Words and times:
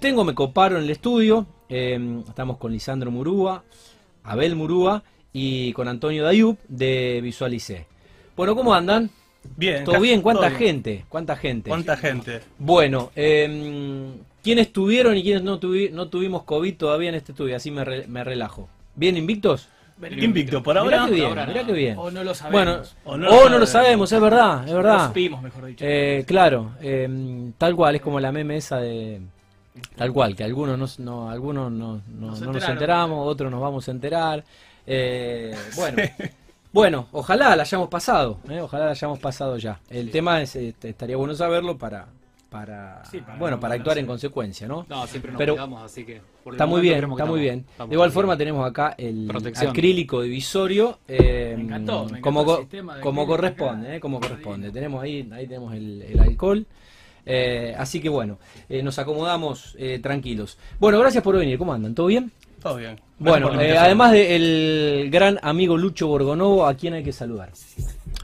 Tengo, 0.00 0.24
me 0.24 0.34
coparon 0.34 0.78
en 0.78 0.84
el 0.84 0.90
estudio. 0.90 1.46
eh, 1.68 1.98
estamos 2.28 2.56
con 2.56 2.72
Lisandro 2.72 3.10
Murúa, 3.10 3.62
Abel 4.24 4.56
Murúa 4.56 5.02
y 5.32 5.72
con 5.74 5.86
Antonio 5.88 6.24
Dayub 6.24 6.56
de 6.68 7.20
Visualicé. 7.22 7.86
Bueno, 8.36 8.56
¿cómo 8.56 8.74
andan? 8.74 9.10
Bien. 9.56 9.84
¿Todo 9.84 10.00
bien? 10.00 10.20
¿Cuánta 10.22 10.48
todo 10.48 10.58
bien. 10.58 10.68
gente? 10.74 11.04
¿Cuánta 11.08 11.36
gente? 11.36 11.68
¿Cuánta 11.68 11.96
gente? 11.96 12.40
Bueno, 12.58 13.10
eh, 13.14 14.10
¿quiénes 14.42 14.72
tuvieron 14.72 15.16
y 15.16 15.22
quiénes 15.22 15.42
no, 15.42 15.60
tuvi- 15.60 15.90
no 15.90 16.08
tuvimos 16.08 16.42
COVID 16.44 16.76
todavía 16.76 17.10
en 17.10 17.14
este 17.14 17.32
estudio? 17.32 17.54
Así 17.56 17.70
me, 17.70 17.84
re- 17.84 18.06
me 18.08 18.24
relajo. 18.24 18.68
¿Bien 18.96 19.16
invictos? 19.16 19.68
Invicto 20.18 20.62
por 20.62 20.82
Mirá 20.82 21.02
ahora. 21.02 21.06
qué 21.08 21.14
bien, 21.14 21.26
ahora 21.28 21.46
mirá 21.46 21.60
no. 21.60 21.66
qué 21.66 21.72
bien. 21.74 21.98
O 21.98 22.10
no 22.10 22.24
lo 22.24 22.34
sabemos. 22.34 22.52
Bueno, 22.52 22.82
O 23.04 23.12
o 23.12 23.16
no 23.18 23.48
no, 23.50 23.58
lo 23.58 23.66
sabemos. 23.66 24.10
es 24.10 24.20
verdad, 24.20 24.64
es 24.64 24.70
Lo 24.70 24.76
verdad. 24.78 25.08
supimos, 25.08 25.42
mejor 25.42 25.66
dicho. 25.66 25.84
Eh, 25.86 26.24
claro, 26.26 26.70
eh, 26.80 27.50
tal 27.58 27.76
cual, 27.76 27.96
es 27.96 28.00
como 28.00 28.18
la 28.18 28.32
meme 28.32 28.56
esa 28.56 28.78
de... 28.78 29.20
Tal 29.96 30.12
cual, 30.12 30.34
que 30.36 30.44
algunos, 30.44 30.78
no, 30.78 30.86
no- 31.04 31.30
algunos 31.30 31.70
no, 31.72 31.96
no- 31.96 32.26
Nos 32.28 32.40
no 32.40 32.52
nos 32.52 32.68
enteramos, 32.68 33.26
otros 33.26 33.50
nos 33.50 33.60
vamos 33.60 33.86
a 33.88 33.90
enterar. 33.90 34.44
Eh, 34.86 35.54
bueno, 35.76 35.96
bueno, 36.72 37.06
ojalá 37.12 37.54
la 37.56 37.62
hayamos 37.62 37.88
pasado, 37.88 38.38
eh, 38.48 38.60
ojalá 38.60 38.86
la 38.86 38.90
hayamos 38.92 39.18
pasado 39.18 39.56
ya. 39.58 39.80
El 39.90 40.10
tema 40.10 40.40
es, 40.42 40.56
este, 40.56 40.88
estaría 40.90 41.16
bueno 41.16 41.34
saberlo 41.34 41.76
para, 41.76 42.06
para, 42.48 43.04
Sí, 43.04 43.18
para 43.20 43.36
bueno, 43.38 43.56
no 43.56 43.60
para 43.60 43.74
actuar 43.74 43.98
en 43.98 44.06
consecuencia, 44.06 44.66
¿no? 44.66 44.86
No, 44.88 45.06
siempre 45.06 45.32
nos 45.32 45.38
Pero- 45.38 45.54
cuidamos, 45.54 45.82
así 45.82 46.04
que. 46.04 46.20
Está 46.50 46.64
muy 46.66 46.80
bien, 46.80 47.04
está 47.10 47.24
muy 47.26 47.38
bien. 47.40 47.66
De 47.78 47.84
igual 47.94 48.08
bien. 48.08 48.12
forma 48.14 48.36
tenemos 48.36 48.66
acá 48.68 48.94
el 48.96 49.26
Protección. 49.28 49.70
acrílico 49.70 50.22
divisorio 50.22 50.98
eh, 51.06 51.52
Me 51.56 51.64
encantó, 51.64 52.04
me 52.06 52.18
encantó 52.18 52.22
como, 52.22 52.58
el 52.58 52.68
de 52.68 53.00
como 53.02 53.26
corresponde, 53.26 53.96
eh, 53.96 54.00
como 54.00 54.20
corresponde. 54.20 54.70
Tenemos 54.72 55.02
ahí, 55.02 55.28
ahí 55.32 55.46
tenemos 55.46 55.74
el, 55.74 56.02
el 56.02 56.18
alcohol. 56.18 56.66
Eh, 57.26 57.74
así 57.78 58.00
que 58.00 58.08
bueno, 58.08 58.38
eh, 58.68 58.82
nos 58.82 58.98
acomodamos 58.98 59.74
eh, 59.78 59.98
tranquilos. 60.02 60.58
Bueno, 60.78 60.98
gracias 60.98 61.22
por 61.22 61.36
venir. 61.36 61.58
¿Cómo 61.58 61.72
andan? 61.72 61.94
¿Todo 61.94 62.06
bien? 62.06 62.30
Todo 62.62 62.76
bien. 62.76 63.00
Gracias 63.18 63.42
Bueno, 63.50 63.60
eh, 63.60 63.76
además 63.78 64.12
del 64.12 65.08
gran 65.10 65.38
amigo 65.42 65.76
Lucho 65.76 66.06
Borgonovo, 66.08 66.66
¿a 66.66 66.74
quién 66.74 66.94
hay 66.94 67.02
que 67.04 67.12
saludar? 67.12 67.50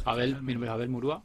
Abel, 0.05 0.41
mi 0.43 0.53
nombre 0.55 0.69
es 0.71 0.75
Abel 0.75 0.89
Murúa. 0.89 1.23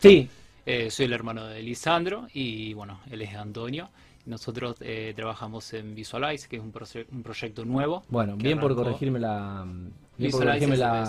Sí, 0.00 0.28
Eh, 0.64 0.90
soy 0.90 1.06
el 1.06 1.12
hermano 1.12 1.46
de 1.46 1.62
Lisandro 1.62 2.26
y 2.34 2.74
bueno, 2.74 3.00
él 3.10 3.22
es 3.22 3.34
Antonio. 3.34 3.88
Nosotros 4.26 4.74
eh, 4.80 5.12
trabajamos 5.14 5.72
en 5.74 5.94
Visualize, 5.94 6.48
que 6.48 6.56
es 6.56 6.62
un, 6.62 6.72
proce- 6.72 7.06
un 7.12 7.22
proyecto 7.22 7.64
nuevo. 7.64 8.02
bueno, 8.08 8.36
bien 8.36 8.58
por 8.58 8.74
corregirme 8.74 9.20
la, 9.20 9.64
bien 10.18 10.32
por 10.32 10.40
corregirme 10.44 10.76
la, 10.76 11.04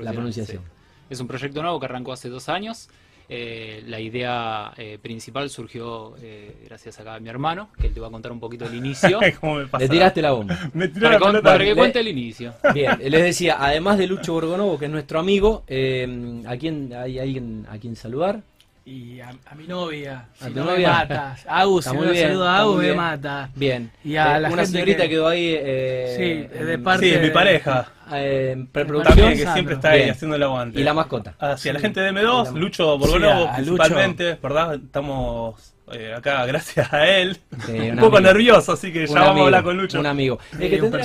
la 0.00 0.12
pronunciación. 0.12 0.62
sí. 0.62 0.68
Es 1.10 1.20
un 1.20 1.26
proyecto 1.26 1.60
nuevo 1.60 1.78
que 1.78 1.84
arrancó 1.86 2.12
hace 2.14 2.30
dos 2.30 2.48
años. 2.48 2.88
Eh, 3.34 3.82
la 3.86 3.98
idea 3.98 4.72
eh, 4.76 4.98
principal 5.00 5.48
surgió 5.48 6.14
eh, 6.20 6.54
gracias 6.66 7.00
acá 7.00 7.14
a 7.14 7.18
mi 7.20 7.30
hermano, 7.30 7.70
que 7.80 7.86
él 7.86 7.94
te 7.94 8.00
va 8.00 8.08
a 8.08 8.10
contar 8.10 8.30
un 8.30 8.38
poquito 8.40 8.66
el 8.66 8.74
inicio. 8.74 9.20
¿Cómo 9.40 9.54
me 9.56 9.66
pasa? 9.66 9.84
Le 9.84 9.88
tiraste 9.88 10.20
la 10.20 10.32
bomba. 10.32 10.58
Me 10.74 10.88
tiró 10.88 11.06
para, 11.06 11.18
la 11.18 11.18
con- 11.18 11.42
para 11.42 11.58
que 11.64 11.70
Le- 11.70 11.74
cuente 11.76 12.00
el 12.00 12.08
inicio. 12.08 12.52
Bien, 12.74 12.98
les 13.00 13.22
decía, 13.22 13.56
además 13.58 13.96
de 13.96 14.06
Lucho 14.06 14.34
Borgonovo, 14.34 14.78
que 14.78 14.84
es 14.84 14.90
nuestro 14.90 15.18
amigo, 15.18 15.62
eh, 15.66 16.42
¿a 16.46 16.56
quién 16.58 16.92
hay 16.94 17.18
alguien 17.18 17.66
a 17.70 17.78
quien 17.78 17.96
saludar? 17.96 18.40
Y 18.84 19.20
a, 19.20 19.30
a 19.46 19.54
mi 19.54 19.66
novia, 19.68 20.26
¿A 20.40 20.46
si 20.48 20.52
tu 20.52 20.58
no 20.58 20.64
novia? 20.66 20.88
me 20.88 20.92
matas. 20.94 21.46
Agus, 21.48 21.84
si 21.84 21.94
no 21.96 22.02
bien, 22.02 22.26
saludo 22.28 22.48
a 22.48 22.58
Agus, 22.58 22.82
me 22.82 22.92
mata. 22.94 23.48
Bien. 23.54 23.90
Y 24.04 24.16
a 24.16 24.36
Eh, 24.36 24.40
la 24.40 24.48
una 24.48 24.56
gente 24.62 24.72
señorita 24.72 25.02
que- 25.04 25.08
quedó 25.08 25.28
ahí. 25.28 25.54
eh, 25.56 26.48
Sí, 26.50 26.58
de 26.64 26.78
parte- 26.78 27.12
Sí, 27.14 27.18
mi 27.18 27.30
pareja. 27.30 27.88
Eh, 28.14 28.52
en 28.52 28.66
También, 28.66 28.66
preproducción. 28.72 29.30
que 29.32 29.46
siempre 29.52 29.74
está 29.74 29.90
ahí 29.90 30.08
haciendo 30.08 30.36
el 30.36 30.42
aguante. 30.42 30.80
Y 30.80 30.84
la 30.84 30.94
mascota. 30.94 31.34
Hacia 31.38 31.72
la 31.72 31.78
Sí. 31.78 31.82
gente 31.84 32.00
de 32.00 32.08
Y 32.08 32.12
M2, 32.12 32.52
la- 32.52 32.58
Lucho 32.60 32.98
Borgonovo 32.98 33.50
principalmente, 33.54 34.38
¿verdad? 34.42 34.74
Estamos 34.74 35.74
eh, 35.94 36.14
acá 36.16 36.46
gracias 36.46 36.90
a 36.92 37.06
él. 37.06 37.36
Sí, 37.66 37.72
un 37.72 37.82
un 37.90 37.96
poco 37.96 38.16
amigo. 38.16 38.32
nervioso, 38.32 38.72
así 38.72 38.90
que 38.92 39.00
Un 39.00 39.06
ya 39.08 39.14
vamos 39.14 39.28
amigo, 39.30 39.44
a 39.44 39.46
hablar 39.48 39.62
con 39.64 39.76
Lucho. 39.76 40.00
Un 40.00 40.06
amigo. 40.06 40.38
Sí, 40.52 40.56
que 40.70 40.80
un 40.80 40.90
que 40.92 41.02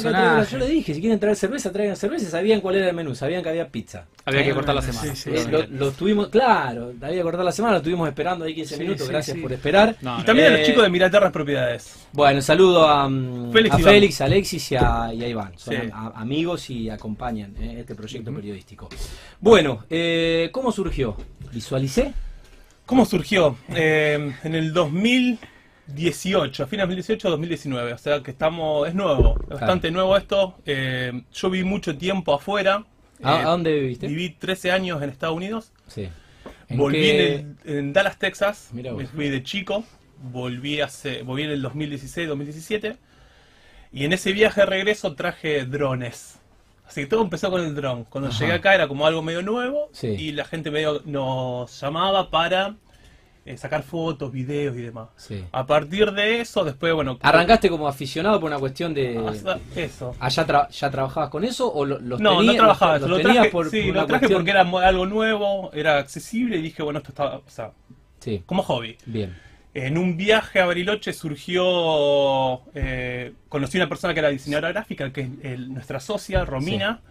yo 0.52 0.58
le 0.60 0.68
dije, 0.68 0.94
si 0.94 1.02
quieren 1.02 1.20
traer 1.20 1.36
cerveza, 1.36 1.72
traigan 1.74 1.98
cerveza. 1.98 2.30
Sabían 2.30 2.62
cuál 2.62 2.76
era 2.76 2.90
el 2.90 2.96
menú, 2.96 3.14
sabían 3.14 3.44
que 3.44 3.50
había 3.50 3.68
pizza. 3.68 4.06
Había 4.24 4.44
que 4.46 4.54
cortar 4.54 4.76
la 4.76 4.82
semana. 4.82 5.14
sí, 5.16 5.30
Eh, 5.34 5.38
sí. 5.40 5.50
lo, 5.52 5.66
lo 5.68 5.92
tuvimos, 5.92 6.28
claro, 6.30 6.94
había 7.02 7.18
que 7.18 7.22
cortar 7.22 7.44
la 7.44 7.52
semana, 7.52 7.74
lo 7.74 7.78
estuvimos 7.80 8.08
esperando 8.08 8.46
ahí 8.46 8.54
15 8.56 8.76
Sí, 8.76 8.82
minutos, 8.82 9.08
sí, 9.08 9.12
gracias 9.12 9.36
sí. 9.36 9.42
por 9.42 9.52
esperar. 9.52 9.96
No, 10.02 10.20
Y 10.22 10.24
también 10.24 10.48
a 10.52 10.56
Eh, 10.56 10.58
los 10.60 10.68
chicos 10.68 10.84
de 10.84 10.90
Miraterras 10.90 11.32
Propiedades. 11.34 12.08
Bueno, 12.14 12.42
saludo 12.42 12.88
a, 12.88 13.10
mm, 13.10 13.52
Félix 13.52 13.76
a. 13.76 13.80
Félix, 13.80 14.22
Alexis 14.22 14.72
y 14.72 14.76
a, 14.76 15.10
y 15.14 15.24
a 15.24 15.28
Iván. 15.28 15.52
Son 15.58 15.74
Sí. 15.74 15.80
a- 15.92 15.98
a- 16.16 16.22
amigos 16.22 16.70
y 16.70 16.90
acompañan 16.98 17.56
eh, 17.58 17.78
este 17.80 17.96
proyecto 17.96 18.34
periodístico. 18.34 18.90
Bueno, 19.40 19.86
eh, 19.90 20.50
¿cómo 20.52 20.72
surgió? 20.72 21.16
¿Visualicé? 21.54 22.14
¿Cómo 22.86 23.06
surgió? 23.06 23.58
Eh, 23.70 24.34
en 24.44 24.56
el 24.56 24.74
2018, 24.74 26.64
a 26.64 26.68
fines 26.68 26.84
de 26.84 26.88
2018, 26.96 27.30
2019. 27.30 27.94
O 27.94 27.98
sea 27.98 28.22
que 28.22 28.32
estamos, 28.32 28.88
es 28.88 28.94
nuevo, 28.96 29.36
es 29.44 29.50
bastante 29.50 29.92
nuevo 29.92 30.16
esto. 30.18 30.56
Yo 30.66 31.50
viví 31.50 31.64
mucho 31.64 31.98
tiempo 31.98 32.34
afuera. 32.34 32.86
¿A, 33.24 33.40
a 33.40 33.44
dónde 33.46 33.74
viviste? 33.80 34.08
Viví 34.08 34.30
13 34.32 34.72
años 34.72 35.02
en 35.02 35.10
Estados 35.10 35.36
Unidos. 35.36 35.72
Sí. 35.88 36.08
¿En 36.70 36.78
Volví 36.78 37.00
qué- 37.02 37.36
en, 37.36 37.58
el- 37.66 37.78
en 37.78 37.94
Dallas, 37.94 38.20
Texas. 38.20 38.70
Mirá 38.74 38.92
vos. 38.92 39.02
Me 39.02 39.08
fui 39.08 39.30
de 39.30 39.42
chico. 39.44 39.84
Volví, 40.22 40.82
hace, 40.82 41.22
volví 41.24 41.44
en 41.44 41.52
el 41.52 41.64
2016-2017. 41.64 42.98
Y 43.94 44.06
en 44.06 44.14
ese 44.14 44.34
viaje 44.34 44.62
de 44.62 44.66
regreso 44.68 45.16
traje 45.16 45.66
drones. 45.66 46.40
Así 46.88 47.02
que 47.02 47.08
todo 47.08 47.22
empezó 47.22 47.52
con 47.52 47.62
el 47.62 47.76
dron. 47.76 48.06
Cuando 48.06 48.30
Ajá. 48.30 48.40
llegué 48.40 48.54
acá 48.54 48.74
era 48.74 48.88
como 48.88 49.06
algo 49.06 49.22
medio 49.22 49.42
nuevo. 49.42 49.90
Sí. 49.92 50.08
Y 50.08 50.32
la 50.32 50.46
gente 50.46 50.72
medio 50.72 51.02
nos 51.06 51.80
llamaba 51.82 52.30
para 52.30 52.76
eh, 53.46 53.58
sacar 53.58 53.84
fotos, 53.84 54.32
videos 54.32 54.76
y 54.78 54.82
demás. 54.82 55.10
Sí. 55.18 55.44
A 55.52 55.66
partir 55.66 56.12
de 56.14 56.42
eso, 56.42 56.64
después, 56.66 56.94
bueno. 56.94 57.18
¿Arrancaste 57.22 57.70
como 57.70 57.88
aficionado 57.88 58.40
por 58.40 58.50
una 58.50 58.60
cuestión 58.60 58.94
de... 58.94 59.16
Eso. 59.76 60.16
¿Allá 60.20 60.46
tra- 60.48 60.70
ya 60.70 60.90
trabajabas 60.90 61.30
con 61.30 61.44
eso 61.44 61.72
o 61.72 61.86
lo- 61.86 62.00
los 62.00 62.20
No, 62.20 62.38
tenías, 62.38 62.56
no 62.56 62.60
trabajaba 62.60 62.94
los, 62.94 63.02
eso. 63.02 63.10
los 63.10 63.18
Lo 63.24 63.32
traje, 63.34 63.50
por, 63.50 63.70
sí, 63.70 63.82
por 63.88 63.96
lo 63.96 64.06
traje 64.06 64.20
cuestión- 64.28 64.40
porque 64.40 64.52
era 64.52 64.62
algo 64.88 65.06
nuevo, 65.06 65.70
era 65.74 65.98
accesible 65.98 66.58
y 66.58 66.62
dije, 66.62 66.84
bueno, 66.84 67.00
esto 67.00 67.12
está, 67.12 67.38
o 67.38 67.44
sea, 67.48 67.72
Sí, 68.20 68.44
como 68.46 68.64
hobby. 68.64 68.98
bien. 69.06 69.38
En 69.78 69.96
un 70.00 70.18
viaje 70.18 70.60
a 70.60 70.66
Bariloche 70.66 71.14
surgió, 71.14 72.62
eh, 72.74 73.34
conocí 73.48 73.78
una 73.78 73.88
persona 73.88 74.12
que 74.16 74.22
era 74.22 74.30
diseñadora 74.30 74.72
gráfica, 74.72 75.14
que 75.14 75.22
es 75.22 75.30
el- 75.44 75.72
nuestra 75.72 76.00
socia, 76.00 76.44
Romina. 76.46 77.02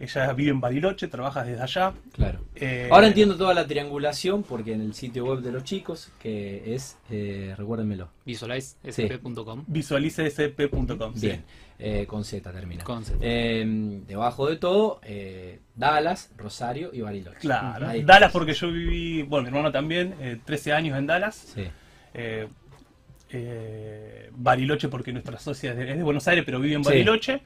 Ella 0.00 0.32
vive 0.32 0.50
en 0.50 0.60
Bariloche, 0.60 1.06
trabaja 1.08 1.44
desde 1.44 1.62
allá. 1.62 1.92
Claro. 2.14 2.40
Eh, 2.56 2.88
Ahora 2.90 3.06
entiendo 3.08 3.36
toda 3.36 3.52
la 3.52 3.66
triangulación 3.66 4.42
porque 4.42 4.72
en 4.72 4.80
el 4.80 4.94
sitio 4.94 5.26
web 5.26 5.40
de 5.40 5.52
los 5.52 5.64
chicos, 5.64 6.10
que 6.18 6.74
es, 6.74 6.96
eh, 7.10 7.54
recuérdenmelo, 7.58 8.08
visualizesp.com. 8.24 9.64
Visualicesp.com. 9.66 11.14
sí. 11.14 11.26
bien, 11.26 11.44
eh, 11.78 12.06
con 12.06 12.24
Z 12.24 12.50
termina. 12.52 12.82
Con 12.84 13.04
Z. 13.04 13.18
Eh, 13.20 14.00
debajo 14.08 14.48
de 14.48 14.56
todo, 14.56 15.00
eh, 15.04 15.60
Dallas, 15.76 16.30
Rosario 16.38 16.90
y 16.92 17.00
Bariloche. 17.02 17.38
Claro. 17.40 17.86
Dallas 18.04 18.32
porque 18.32 18.54
yo 18.54 18.72
viví, 18.72 19.22
bueno, 19.22 19.42
mi 19.42 19.48
hermano 19.48 19.70
también, 19.70 20.14
eh, 20.20 20.40
13 20.44 20.72
años 20.72 20.98
en 20.98 21.06
Dallas. 21.06 21.52
Sí, 21.54 21.66
Eh, 22.14 22.46
eh, 23.30 24.30
Bariloche 24.32 24.88
porque 24.88 25.12
nuestra 25.12 25.38
socia 25.38 25.72
es 25.72 25.76
de, 25.76 25.90
es 25.90 25.96
de 25.96 26.02
Buenos 26.02 26.26
Aires, 26.28 26.44
pero 26.46 26.60
vive 26.60 26.74
en 26.76 26.84
Sí. 26.84 26.90
Bariloche. 26.90 27.40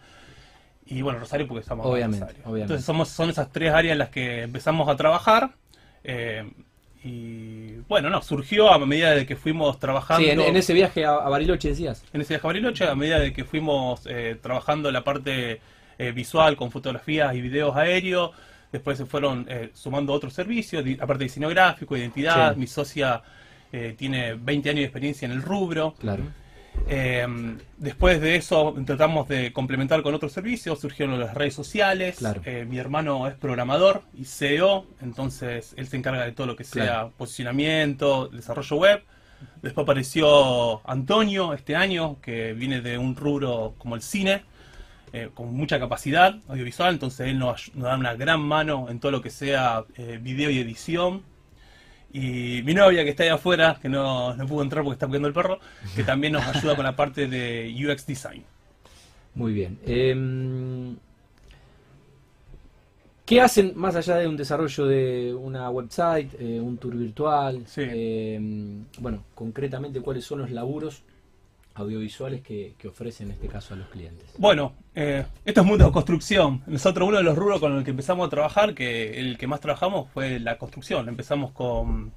Y 0.86 1.02
bueno, 1.02 1.18
Rosario 1.18 1.46
porque 1.46 1.60
estamos 1.62 1.84
en 1.86 1.92
Obviamente, 1.92 2.24
Aires. 2.24 2.40
obviamente. 2.44 2.62
Entonces 2.62 2.84
somos, 2.86 3.08
son 3.08 3.30
esas 3.30 3.50
tres 3.52 3.72
áreas 3.72 3.92
en 3.92 3.98
las 3.98 4.08
que 4.10 4.42
empezamos 4.42 4.88
a 4.88 4.96
trabajar. 4.96 5.50
eh, 6.04 6.48
y 7.04 7.76
bueno, 7.88 8.10
no, 8.10 8.20
surgió 8.22 8.72
a 8.72 8.78
medida 8.84 9.12
de 9.14 9.24
que 9.24 9.36
fuimos 9.36 9.78
trabajando. 9.78 10.24
Sí, 10.24 10.30
en, 10.30 10.40
en 10.40 10.56
ese 10.56 10.74
viaje 10.74 11.04
a, 11.04 11.12
a 11.14 11.28
Bariloche 11.28 11.68
decías. 11.68 12.02
en 12.12 12.20
ese 12.20 12.34
viaje 12.34 12.46
a 12.46 12.48
Bariloche, 12.48 12.84
a 12.88 12.94
medida 12.96 13.20
de 13.20 13.32
que 13.32 13.44
fuimos 13.44 14.02
trabajando 14.42 14.90
la 14.90 15.04
parte 15.04 15.60
visual 16.14 16.56
con 16.56 16.70
fotografías 16.72 17.34
y 17.36 17.40
videos 17.40 17.76
aéreos, 17.76 18.32
después 18.72 18.98
se 18.98 19.06
fueron 19.06 19.46
eh, 19.48 19.70
sumando 19.74 20.12
otros 20.12 20.32
servicios, 20.34 20.84
aparte 21.00 21.20
de 21.20 21.24
diseño 21.26 21.48
gráfico, 21.48 21.96
identidad, 21.96 22.54
Sí. 22.54 22.60
mi 22.60 22.66
socia 22.66 23.22
eh, 23.72 23.94
tiene 23.96 24.34
20 24.34 24.70
años 24.70 24.78
de 24.80 24.84
experiencia 24.84 25.26
en 25.26 25.32
el 25.32 25.42
rubro. 25.42 25.94
Claro. 25.98 26.24
Eh, 26.86 27.26
después 27.76 28.20
de 28.20 28.36
eso 28.36 28.74
tratamos 28.86 29.28
de 29.28 29.52
complementar 29.52 30.02
con 30.02 30.14
otros 30.14 30.32
servicios, 30.32 30.80
surgieron 30.80 31.18
las 31.18 31.34
redes 31.34 31.54
sociales, 31.54 32.16
Claro. 32.18 32.40
Eh, 32.44 32.66
mi 32.68 32.78
hermano 32.78 33.26
es 33.26 33.34
programador 33.34 34.02
y 34.16 34.24
CEO, 34.24 34.86
entonces 35.02 35.74
él 35.76 35.88
se 35.88 35.96
encarga 35.96 36.24
de 36.24 36.32
todo 36.32 36.46
lo 36.46 36.56
que 36.56 36.64
sea 36.64 36.84
Claro. 36.84 37.12
posicionamiento, 37.16 38.28
desarrollo 38.28 38.76
web. 38.76 39.04
Después 39.62 39.82
apareció 39.84 40.88
Antonio 40.88 41.52
este 41.52 41.76
año, 41.76 42.16
que 42.22 42.52
viene 42.54 42.80
de 42.80 42.96
un 42.96 43.16
rubro 43.16 43.74
como 43.78 43.94
el 43.96 44.02
cine, 44.02 44.42
eh, 45.12 45.30
con 45.34 45.52
mucha 45.54 45.78
capacidad 45.78 46.36
audiovisual, 46.48 46.92
entonces 46.94 47.28
él 47.28 47.38
nos, 47.38 47.74
nos 47.74 47.84
da 47.84 47.96
una 47.96 48.14
gran 48.14 48.40
mano 48.40 48.88
en 48.88 49.00
todo 49.00 49.10
lo 49.12 49.20
que 49.22 49.30
sea 49.30 49.84
video 50.20 50.50
y 50.50 50.58
edición. 50.58 51.22
Y 52.12 52.62
mi 52.64 52.72
novia 52.72 53.04
que 53.04 53.10
está 53.10 53.24
ahí 53.24 53.28
afuera, 53.28 53.78
que 53.80 53.88
no, 53.88 54.34
no 54.34 54.46
pudo 54.46 54.62
entrar 54.62 54.82
porque 54.82 54.94
está 54.94 55.06
cuidando 55.06 55.28
el 55.28 55.34
perro, 55.34 55.58
que 55.94 56.04
también 56.04 56.32
nos 56.32 56.46
ayuda 56.46 56.74
con 56.74 56.84
la 56.84 56.96
parte 56.96 57.26
de 57.26 57.74
UX 57.74 58.06
Design. 58.06 58.44
Muy 59.34 59.52
bien. 59.52 59.78
Em, 59.84 60.96
¿Qué 63.26 63.42
hacen 63.42 63.72
más 63.76 63.94
allá 63.94 64.16
de 64.16 64.26
un 64.26 64.38
desarrollo 64.38 64.86
de 64.86 65.34
una 65.34 65.68
website, 65.68 66.32
eh, 66.40 66.58
un 66.58 66.78
tour 66.78 66.96
virtual? 66.96 67.62
Sí. 67.66 67.82
Em, 67.84 68.86
bueno, 68.98 69.24
concretamente, 69.34 70.00
¿cuáles 70.00 70.24
son 70.24 70.38
los 70.38 70.50
laburos 70.50 71.02
audiovisuales 71.78 72.42
que, 72.42 72.74
que 72.78 72.88
ofrecen 72.88 73.28
en 73.28 73.32
este 73.34 73.48
caso 73.48 73.74
a 73.74 73.76
los 73.76 73.88
clientes? 73.88 74.26
Bueno, 74.38 74.74
eh, 74.94 75.24
esto 75.44 75.60
es 75.60 75.66
mundo 75.66 75.84
de 75.86 75.92
construcción. 75.92 76.62
Nosotros 76.66 77.08
uno 77.08 77.18
de 77.18 77.22
los 77.24 77.36
rubros 77.36 77.60
con 77.60 77.76
el 77.76 77.84
que 77.84 77.90
empezamos 77.90 78.26
a 78.26 78.30
trabajar, 78.30 78.74
que 78.74 79.18
el 79.20 79.38
que 79.38 79.46
más 79.46 79.60
trabajamos 79.60 80.10
fue 80.12 80.38
la 80.40 80.58
construcción. 80.58 81.08
Empezamos 81.08 81.52
con 81.52 82.12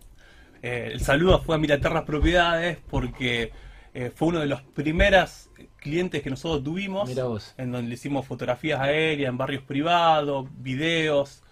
eh, 0.62 0.90
el 0.94 1.02
saludo 1.02 1.42
fue 1.42 1.56
a 1.56 1.58
Milaterras 1.58 2.04
Propiedades 2.04 2.78
porque 2.90 3.52
eh, 3.94 4.12
fue 4.16 4.30
uno 4.30 4.40
de 4.40 4.46
los 4.48 4.62
primeros 4.62 5.50
clientes 5.78 6.22
que 6.22 6.30
nosotros 6.30 6.64
tuvimos, 6.64 7.10
Mira 7.10 7.24
vos. 7.26 7.54
en 7.58 7.72
donde 7.72 7.88
le 7.90 7.96
hicimos 7.96 8.26
fotografías 8.26 8.80
aéreas 8.80 9.30
en 9.30 9.38
barrios 9.38 9.64
privados, 9.64 10.48
videos. 10.60 11.44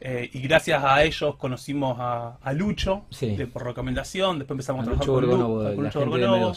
eh, 0.00 0.28
y 0.32 0.40
gracias 0.40 0.82
a 0.84 1.02
ellos 1.02 1.36
conocimos 1.36 1.96
a, 1.98 2.36
a 2.42 2.52
Lucho 2.52 3.04
Sí. 3.10 3.36
de- 3.36 3.46
por 3.46 3.64
recomendación. 3.64 4.38
Después 4.38 4.54
empezamos 4.54 4.80
a, 4.80 4.90
A 4.90 4.94
trabajar 5.00 5.08
Lucho 5.08 5.30
con, 5.30 5.40
Lu- 5.40 5.74
con 5.76 5.84
Lucho 5.84 6.00
Borgonovo. 6.00 6.52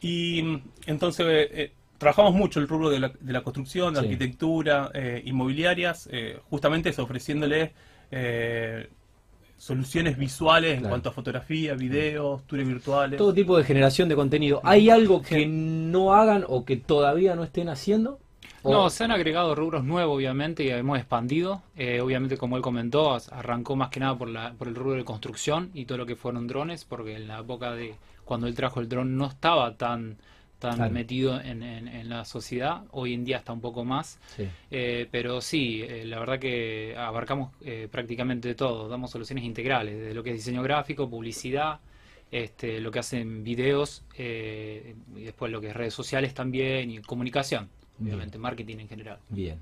M2. 0.00 0.06
Y 0.06 0.62
entonces 0.86 1.26
eh, 1.28 1.48
eh, 1.52 1.72
trabajamos 1.98 2.34
mucho 2.34 2.60
el 2.60 2.68
rubro 2.68 2.90
de 2.90 2.98
la, 3.00 3.12
de 3.20 3.32
la 3.32 3.42
construcción, 3.42 3.94
de 3.94 4.00
Sí. 4.00 4.06
arquitectura, 4.06 4.90
eh, 4.94 5.22
inmobiliarias, 5.24 6.08
eh, 6.12 6.38
justamente 6.48 6.88
eso, 6.90 7.02
ofreciéndole 7.02 7.72
eh, 8.10 8.88
soluciones 9.56 10.16
visuales 10.16 10.78
en 10.78 10.88
cuanto 10.88 11.10
a 11.10 11.12
fotografía, 11.12 11.74
videos, 11.74 12.46
tours 12.46 12.66
virtuales. 12.66 13.18
Todo 13.18 13.34
tipo 13.34 13.56
de 13.58 13.64
generación 13.64 14.08
de 14.08 14.16
contenido. 14.16 14.60
¿Hay 14.64 14.88
algo 14.88 15.20
que 15.22 15.46
no 15.46 16.14
hagan 16.14 16.44
o 16.48 16.64
que 16.64 16.76
todavía 16.76 17.34
no 17.36 17.44
estén 17.44 17.68
haciendo? 17.68 18.18
¿O- 18.62 18.72
No, 18.72 18.90
se 18.90 19.04
han 19.04 19.10
agregado 19.12 19.54
rubros 19.54 19.84
nuevos, 19.84 20.16
obviamente, 20.16 20.64
y 20.64 20.70
hemos 20.70 20.98
expandido. 20.98 21.62
Eh, 21.76 22.00
obviamente, 22.00 22.36
como 22.38 22.56
él 22.56 22.62
comentó, 22.62 23.12
arrancó 23.30 23.76
más 23.76 23.90
que 23.90 24.00
nada 24.00 24.16
por, 24.16 24.28
la, 24.28 24.52
por 24.54 24.66
el 24.68 24.74
rubro 24.74 24.94
de 24.96 25.04
construcción 25.04 25.70
y 25.74 25.84
todo 25.84 25.98
lo 25.98 26.06
que 26.06 26.16
fueron 26.16 26.46
drones, 26.46 26.84
porque 26.86 27.16
en 27.16 27.28
la 27.28 27.40
época 27.40 27.72
de 27.72 27.94
cuando 28.30 28.46
él 28.46 28.54
trajo 28.54 28.78
el 28.78 28.88
dron 28.88 29.16
no 29.16 29.26
estaba 29.26 29.76
tan, 29.76 30.16
tan 30.60 30.76
Claro. 30.76 30.92
metido 30.92 31.40
en, 31.40 31.64
en- 31.64 31.88
en 31.88 32.08
la 32.08 32.24
sociedad. 32.24 32.82
Hoy 32.92 33.12
en 33.12 33.24
día 33.24 33.38
está 33.38 33.52
un 33.52 33.60
poco 33.60 33.84
más. 33.84 34.20
Sí. 34.36 34.46
Eh, 34.70 35.08
pero 35.10 35.40
sí, 35.40 35.82
eh, 35.82 36.04
la 36.06 36.20
verdad 36.20 36.38
que 36.38 36.94
abarcamos 36.96 37.50
eh, 37.64 37.88
prácticamente 37.90 38.54
todo. 38.54 38.88
Damos 38.88 39.10
soluciones 39.10 39.42
integrales, 39.44 39.98
de 40.00 40.14
lo 40.14 40.22
que 40.22 40.30
es 40.30 40.36
diseño 40.36 40.62
gráfico, 40.62 41.10
publicidad, 41.10 41.80
este, 42.30 42.80
lo 42.80 42.92
que 42.92 43.00
hacen 43.00 43.42
videos, 43.42 44.04
eh, 44.16 44.94
y 45.16 45.22
después 45.24 45.50
lo 45.50 45.60
que 45.60 45.70
es 45.70 45.74
redes 45.74 45.92
sociales 45.94 46.32
también 46.34 46.88
y 46.92 46.98
comunicación, 46.98 47.68
Bien. 47.98 48.14
obviamente, 48.14 48.38
marketing 48.38 48.76
en 48.78 48.88
general. 48.88 49.18
Bien. 49.28 49.58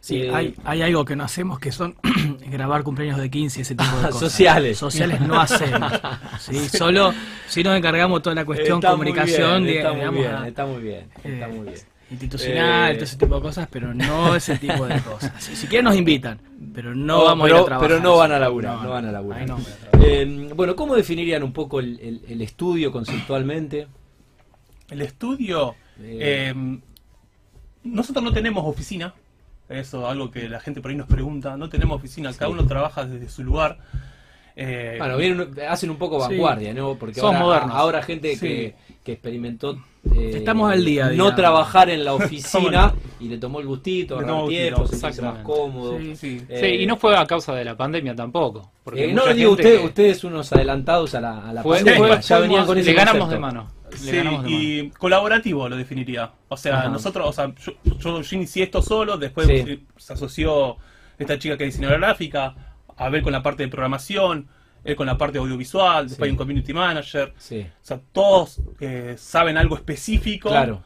Sí, 0.00 0.22
Eh, 0.22 0.30
hay, 0.32 0.54
hay 0.64 0.82
algo 0.82 1.04
que 1.04 1.16
no 1.16 1.24
hacemos 1.24 1.58
que 1.58 1.72
son 1.72 1.96
grabar 2.50 2.84
cumpleaños 2.84 3.18
de 3.18 3.28
15 3.28 3.58
y 3.58 3.62
ese 3.62 3.74
tipo 3.74 3.96
de 3.96 4.02
cosas. 4.10 4.20
sociales. 4.20 4.78
Sociales 4.78 5.20
no 5.20 5.40
hacemos. 5.40 5.92
Sí, 6.40 6.68
solo 6.68 7.12
si 7.48 7.62
nos 7.62 7.76
encargamos 7.76 8.22
toda 8.22 8.34
la 8.34 8.44
cuestión 8.44 8.78
Está 8.78 8.90
muy 8.96 9.06
comunicación, 9.06 9.62
bien, 9.64 9.72
di- 9.72 9.78
está, 9.78 9.88
muy 9.90 9.98
digamos, 10.00 10.20
bien, 10.20 10.34
a- 10.34 10.48
está 10.48 10.66
muy 10.66 10.82
bien, 10.82 11.08
está 11.24 11.48
eh, 11.48 11.52
muy 11.52 11.66
bien. 11.66 11.80
institucional, 12.10 12.90
Eh, 12.92 12.94
todo 12.94 13.04
ese 13.04 13.16
tipo 13.16 13.34
de 13.36 13.40
cosas, 13.42 13.68
pero 13.70 13.92
no 13.94 14.34
ese 14.34 14.56
tipo 14.58 14.86
de 14.86 15.00
cosas. 15.00 15.32
Si, 15.42 15.56
si 15.56 15.66
quieren 15.66 15.84
nos 15.84 15.96
invitan, 16.04 16.40
pero 16.74 16.94
no 16.94 17.18
No, 17.18 17.24
vamos 17.24 17.44
pero, 17.46 17.56
a 17.56 17.58
ir 17.58 17.62
a 17.62 17.66
trabajar. 17.66 17.88
pero 17.88 18.00
no 18.02 18.16
van 18.16 18.32
a 18.32 18.38
laburar, 18.38 18.82
no, 18.82 18.90
van 18.90 19.04
a 19.06 19.12
laburar. 19.12 19.46
no. 19.48 19.58
Eh, 20.00 20.50
bueno, 20.54 20.74
¿cómo 20.76 20.94
definirían 20.94 21.42
un 21.42 21.52
poco 21.52 21.80
el, 21.80 21.98
el- 22.00 22.22
el 22.28 22.40
estudio 22.42 22.90
conceptualmente? 22.92 23.86
El 24.90 25.02
estudio, 25.02 25.74
Eh, 26.00 26.52
eh, 26.54 26.78
nosotros 27.84 28.22
no 28.24 28.32
tenemos 28.32 28.64
oficina, 28.66 29.14
eso 29.68 30.00
es 30.04 30.10
algo 30.10 30.30
que 30.30 30.48
la 30.48 30.60
gente 30.60 30.80
por 30.80 30.90
ahí 30.90 30.96
nos 30.96 31.08
pregunta, 31.08 31.56
no 31.56 31.68
tenemos 31.68 31.96
oficina, 31.98 32.32
cada 32.32 32.46
Sí. 32.50 32.52
uno 32.58 32.66
trabaja 32.66 33.04
desde 33.04 33.28
su 33.28 33.42
lugar. 33.44 33.78
Eh, 34.60 34.96
Bueno, 34.98 35.16
vienen- 35.16 35.54
hacen 35.68 35.88
un 35.88 35.96
poco 35.98 36.20
Sí. 36.20 36.30
vanguardia, 36.32 36.74
¿no? 36.74 36.96
Porque 36.96 37.20
Son 37.20 37.36
ahora, 37.36 37.46
modernos. 37.46 37.76
ahora 37.76 38.02
gente 38.02 38.34
Sí. 38.34 38.40
que, 38.40 38.74
que 39.04 39.12
experimentó 39.12 39.78
eh, 40.14 40.32
Estamos 40.36 40.72
al 40.72 40.84
día, 40.84 41.10
no 41.10 41.34
trabajar 41.34 41.90
en 41.90 42.02
la 42.04 42.14
oficina 42.14 42.94
y 43.20 43.28
le 43.28 43.36
tomó 43.38 43.60
el 43.60 43.66
gustito, 43.66 44.14
ahorrar 44.14 44.48
tiempo, 44.48 44.86
sentirse 44.86 45.22
más 45.22 45.38
cómodo. 45.44 45.98
Sí. 45.98 46.16
sí. 46.16 46.42
Eh, 46.48 46.60
sí, 46.60 46.66
y 46.82 46.86
no 46.86 46.96
fue 46.96 47.16
a 47.16 47.26
causa 47.26 47.54
de 47.54 47.64
la 47.64 47.76
pandemia 47.76 48.14
tampoco. 48.16 48.72
Porque 48.84 49.10
Eh, 49.10 49.12
no, 49.12 49.26
digo, 49.34 49.52
usted, 49.52 49.80
que 49.80 49.84
ustedes 49.86 50.24
unos 50.24 50.52
adelantados 50.52 51.14
a 51.14 51.20
la, 51.20 51.48
a 51.48 51.52
la 51.52 51.62
fue- 51.62 51.76
pandemia, 51.78 51.98
fue- 52.14 52.20
ya 52.22 52.38
venían 52.38 52.64
con 52.66 52.78
ese 52.78 52.90
le 52.90 52.96
ganamos 52.96 53.28
concepto. 53.28 53.34
de 53.34 53.40
mano. 53.40 53.70
Le 53.90 53.96
Sí, 53.98 54.16
ganamos 54.16 54.44
de 54.44 54.50
mano. 54.50 54.62
y 54.62 54.90
colaborativo 54.98 55.68
lo 55.68 55.76
definiría. 55.76 56.30
O 56.48 56.56
sea, 56.56 56.78
Ajá. 56.80 56.88
nosotros, 56.88 57.28
o 57.28 57.32
sea, 57.32 57.52
yo, 57.64 57.72
yo, 57.98 58.20
yo 58.22 58.36
inicié 58.36 58.64
esto 58.64 58.80
solo, 58.82 59.18
después 59.18 59.46
Sí. 59.46 59.84
se 59.96 60.12
asoció 60.14 60.76
esta 61.18 61.38
chica 61.38 61.56
que 61.58 61.64
es 61.64 61.74
diseñadora 61.74 61.98
gráfica, 62.08 62.54
a 62.98 63.08
ver 63.08 63.22
con 63.22 63.32
la 63.32 63.42
parte 63.42 63.62
de 63.62 63.68
programación, 63.68 64.48
él 64.84 64.96
con 64.96 65.06
la 65.06 65.16
parte 65.18 65.38
audiovisual, 65.38 66.08
después 66.08 66.16
Sí. 66.18 66.24
hay 66.24 66.30
un 66.30 66.36
community 66.36 66.72
manager. 66.72 67.32
Sí, 67.38 67.60
O 67.82 67.84
sea, 67.84 68.00
todos 68.12 68.60
eh, 68.80 69.14
saben 69.18 69.56
algo 69.58 69.76
específico 69.76 70.48
claro. 70.50 70.82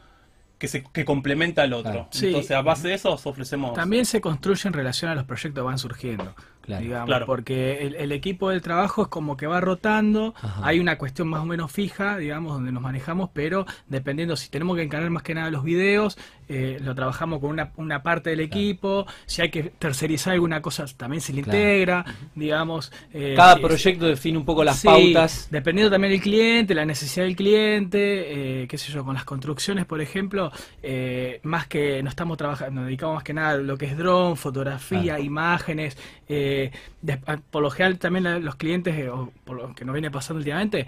que, 0.57 0.67
se, 0.67 0.83
que 0.83 1.05
complementa 1.05 1.61
al 1.63 1.73
otro. 1.73 1.91
Claro. 1.91 2.07
Sí. 2.11 2.27
Entonces, 2.27 2.51
a 2.51 2.61
base 2.61 2.87
de 2.87 2.95
eso, 2.95 3.11
os 3.13 3.25
ofrecemos... 3.25 3.73
También 3.73 4.05
se 4.05 4.19
construye 4.21 4.67
en 4.67 4.73
relación 4.73 5.11
a 5.11 5.15
los 5.15 5.25
proyectos 5.25 5.61
que 5.61 5.65
van 5.65 5.77
surgiendo. 5.77 6.33
Claro. 6.61 6.81
digamos, 6.81 7.07
Claro. 7.07 7.25
porque 7.25 7.85
el, 7.85 7.95
el 7.95 8.13
equipo 8.13 8.49
del 8.49 8.61
trabajo 8.61 9.01
es 9.01 9.07
como 9.09 9.35
que 9.35 9.47
va 9.47 9.59
rotando, 9.59 10.33
Ajá. 10.41 10.61
hay 10.65 10.79
una 10.79 10.97
cuestión 10.97 11.27
más 11.27 11.41
o 11.41 11.45
menos 11.45 11.69
fija, 11.73 12.15
digamos, 12.17 12.53
donde 12.53 12.71
nos 12.71 12.81
manejamos, 12.81 13.31
pero 13.33 13.65
dependiendo 13.87 14.37
si 14.37 14.49
tenemos 14.49 14.77
que 14.77 14.83
encargar 14.83 15.09
más 15.09 15.23
que 15.23 15.35
nada 15.35 15.51
los 15.51 15.65
videos, 15.65 16.17
eh, 16.47 16.77
lo 16.81 16.93
trabajamos 16.95 17.39
con 17.39 17.49
una, 17.51 17.71
una 17.77 18.01
parte 18.03 18.29
del 18.31 18.39
equipo, 18.41 19.05
si 19.25 19.41
hay 19.41 19.49
que 19.49 19.63
tercerizar 19.63 20.33
alguna 20.33 20.61
cosa, 20.61 20.85
también 20.97 21.21
se 21.21 21.33
le 21.33 21.41
Claro. 21.43 21.57
integra, 21.59 22.05
digamos. 22.35 22.91
eh, 23.13 23.33
Cada 23.35 23.57
proyecto 23.57 24.05
define 24.05 24.37
un 24.37 24.45
poco 24.45 24.63
las 24.63 24.79
Sí, 24.79 24.87
pautas. 24.87 25.47
Dependiendo 25.51 25.91
también 25.91 26.11
del 26.13 26.21
cliente, 26.21 26.73
la 26.75 26.85
necesidad 26.85 27.25
del 27.25 27.35
cliente, 27.35 28.63
eh, 28.63 28.67
qué 28.67 28.77
sé 28.77 28.91
yo, 28.91 29.03
con 29.03 29.13
las 29.15 29.23
construcciones, 29.25 29.85
por 29.85 30.01
ejemplo, 30.01 30.51
eh, 30.81 31.39
más 31.43 31.67
que 31.67 32.01
no 32.03 32.09
estamos 32.09 32.37
trabajando, 32.37 32.81
nos 32.81 32.85
dedicamos 32.87 33.15
más 33.15 33.23
que 33.23 33.33
nada 33.33 33.49
a 33.51 33.57
lo 33.57 33.77
que 33.77 33.85
es 33.85 33.97
dron, 33.97 34.35
fotografía, 34.37 35.01
Claro. 35.15 35.23
imágenes. 35.23 35.97
eh, 36.29 36.71
de- 37.01 37.17
por 37.51 37.61
lo 37.61 37.69
general 37.69 37.99
también 37.99 38.43
los 38.43 38.55
clientes, 38.55 39.07
o 39.09 39.31
por 39.43 39.57
lo 39.57 39.75
que 39.75 39.83
nos 39.85 39.93
viene 39.93 40.09
pasando 40.09 40.37
últimamente, 40.39 40.87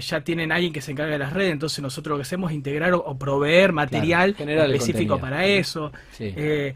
ya 0.00 0.20
tienen 0.22 0.50
alguien 0.50 0.72
que 0.72 0.80
se 0.80 0.92
encarga 0.92 1.12
de 1.12 1.18
las 1.18 1.32
redes, 1.32 1.52
entonces 1.52 1.80
nosotros 1.80 2.12
lo 2.12 2.16
que 2.16 2.22
hacemos 2.22 2.50
es 2.50 2.56
integrar 2.56 2.94
o, 2.94 2.98
o 3.00 3.18
proveer 3.18 3.72
material 3.72 4.34
generar 4.34 4.66
el 4.66 4.72
específico 4.90 5.18
para 5.18 5.44
eso. 5.46 5.92
Sí. 6.12 6.32
eh, 6.36 6.74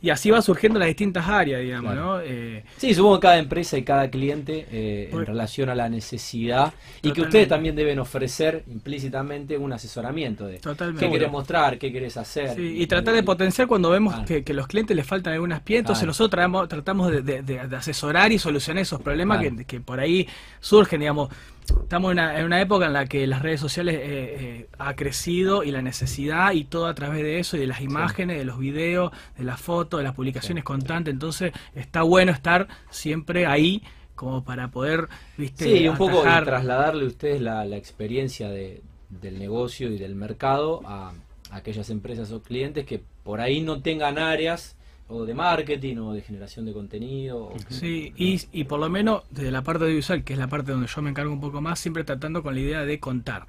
y 0.00 0.08
así 0.08 0.30
va 0.30 0.40
surgiendo 0.40 0.78
las 0.78 0.88
distintas 0.88 1.28
áreas, 1.28 1.60
digamos, 1.60 1.92
Claro. 1.92 2.14
¿no? 2.16 2.20
Eh, 2.24 2.64
Sí, 2.78 2.94
supongo 2.94 3.16
que 3.20 3.22
cada 3.24 3.38
empresa 3.38 3.76
y 3.76 3.82
cada 3.82 4.08
cliente 4.10 4.66
eh, 4.72 5.10
en 5.12 5.26
relación 5.26 5.68
a 5.68 5.74
la 5.74 5.90
necesidad 5.90 6.72
y 7.02 7.12
que 7.12 7.20
ustedes 7.20 7.48
también 7.48 7.76
deben 7.76 7.98
ofrecer 7.98 8.64
implícitamente 8.70 9.58
un 9.58 9.72
asesoramiento 9.74 10.46
de 10.46 10.58
Totalmente. 10.58 11.04
qué 11.04 11.12
querés 11.12 11.30
mostrar, 11.30 11.78
qué 11.78 11.92
querés 11.92 12.16
hacer. 12.16 12.54
Sí, 12.56 12.76
y 12.80 12.86
tratar 12.86 13.12
de 13.14 13.22
potenciar 13.22 13.68
cuando 13.68 13.90
vemos 13.90 14.14
Claro. 14.14 14.26
que, 14.26 14.42
que 14.42 14.54
los 14.54 14.66
clientes 14.68 14.96
les 14.96 15.06
faltan 15.06 15.34
algunas 15.34 15.60
piezas, 15.60 15.80
entonces 15.80 16.00
Claro. 16.00 16.08
nosotros 16.08 16.30
tratamos, 16.30 16.68
tratamos 16.68 17.12
de, 17.12 17.22
de- 17.22 17.42
de- 17.42 17.68
de 17.68 17.76
asesorar 17.76 18.32
y 18.32 18.38
solucionar 18.38 18.82
esos 18.82 19.02
problemas 19.02 19.40
que, 19.42 19.64
que 19.66 19.80
por 19.80 20.00
ahí 20.00 20.26
surgen, 20.60 21.00
digamos. 21.00 21.28
Estamos 21.68 22.12
en 22.12 22.18
una, 22.18 22.38
en 22.38 22.44
una 22.46 22.60
época 22.60 22.86
en 22.86 22.92
la 22.92 23.06
que 23.06 23.26
las 23.26 23.42
redes 23.42 23.60
sociales 23.60 23.94
eh, 23.96 24.00
eh, 24.04 24.68
ha 24.78 24.94
crecido 24.94 25.62
y 25.64 25.70
la 25.70 25.82
necesidad 25.82 26.52
y 26.52 26.64
todo 26.64 26.86
a 26.86 26.94
través 26.94 27.22
de 27.22 27.38
eso, 27.38 27.56
y 27.56 27.60
de 27.60 27.66
las 27.66 27.80
imágenes, 27.80 28.38
de 28.38 28.44
los 28.44 28.58
videos, 28.58 29.12
de 29.38 29.44
las 29.44 29.60
fotos, 29.60 29.98
de 29.98 30.04
las 30.04 30.14
publicaciones 30.14 30.64
constantes, 30.64 31.12
entonces 31.12 31.52
está 31.74 32.02
bueno 32.02 32.32
estar 32.32 32.68
siempre 32.90 33.46
ahí 33.46 33.82
como 34.14 34.44
para 34.44 34.68
poder, 34.68 35.08
viste, 35.36 35.64
Sí, 35.64 35.88
un 35.88 35.96
poco 35.96 36.20
y 36.20 36.44
trasladarle 36.44 37.04
a 37.04 37.08
ustedes 37.08 37.40
la, 37.40 37.64
la 37.64 37.76
experiencia 37.76 38.48
de- 38.48 38.82
del 39.08 39.38
negocio 39.38 39.90
y 39.90 39.98
del 39.98 40.14
mercado 40.14 40.80
a, 40.84 41.12
a 41.50 41.56
aquellas 41.56 41.88
empresas 41.90 42.30
o 42.32 42.42
clientes 42.42 42.84
que 42.84 43.02
por 43.22 43.40
ahí 43.40 43.60
no 43.60 43.80
tengan 43.80 44.18
áreas 44.18 44.76
o 45.14 45.24
de 45.24 45.34
marketing 45.34 45.96
o 45.98 46.12
de 46.12 46.22
generación 46.22 46.64
de 46.66 46.72
contenido. 46.72 47.46
o- 47.46 47.54
Sí, 47.68 48.12
y, 48.16 48.40
y 48.52 48.64
por 48.64 48.80
lo 48.80 48.88
menos 48.90 49.22
desde 49.30 49.50
la 49.50 49.62
parte 49.62 49.84
audiovisual, 49.84 50.24
que 50.24 50.32
es 50.34 50.38
la 50.38 50.48
parte 50.48 50.72
donde 50.72 50.86
yo 50.86 51.02
me 51.02 51.10
encargo 51.10 51.32
un 51.32 51.40
poco 51.40 51.60
más, 51.60 51.78
siempre 51.78 52.04
tratando 52.04 52.42
con 52.42 52.54
la 52.54 52.60
idea 52.60 52.84
de 52.84 53.00
contar, 53.00 53.46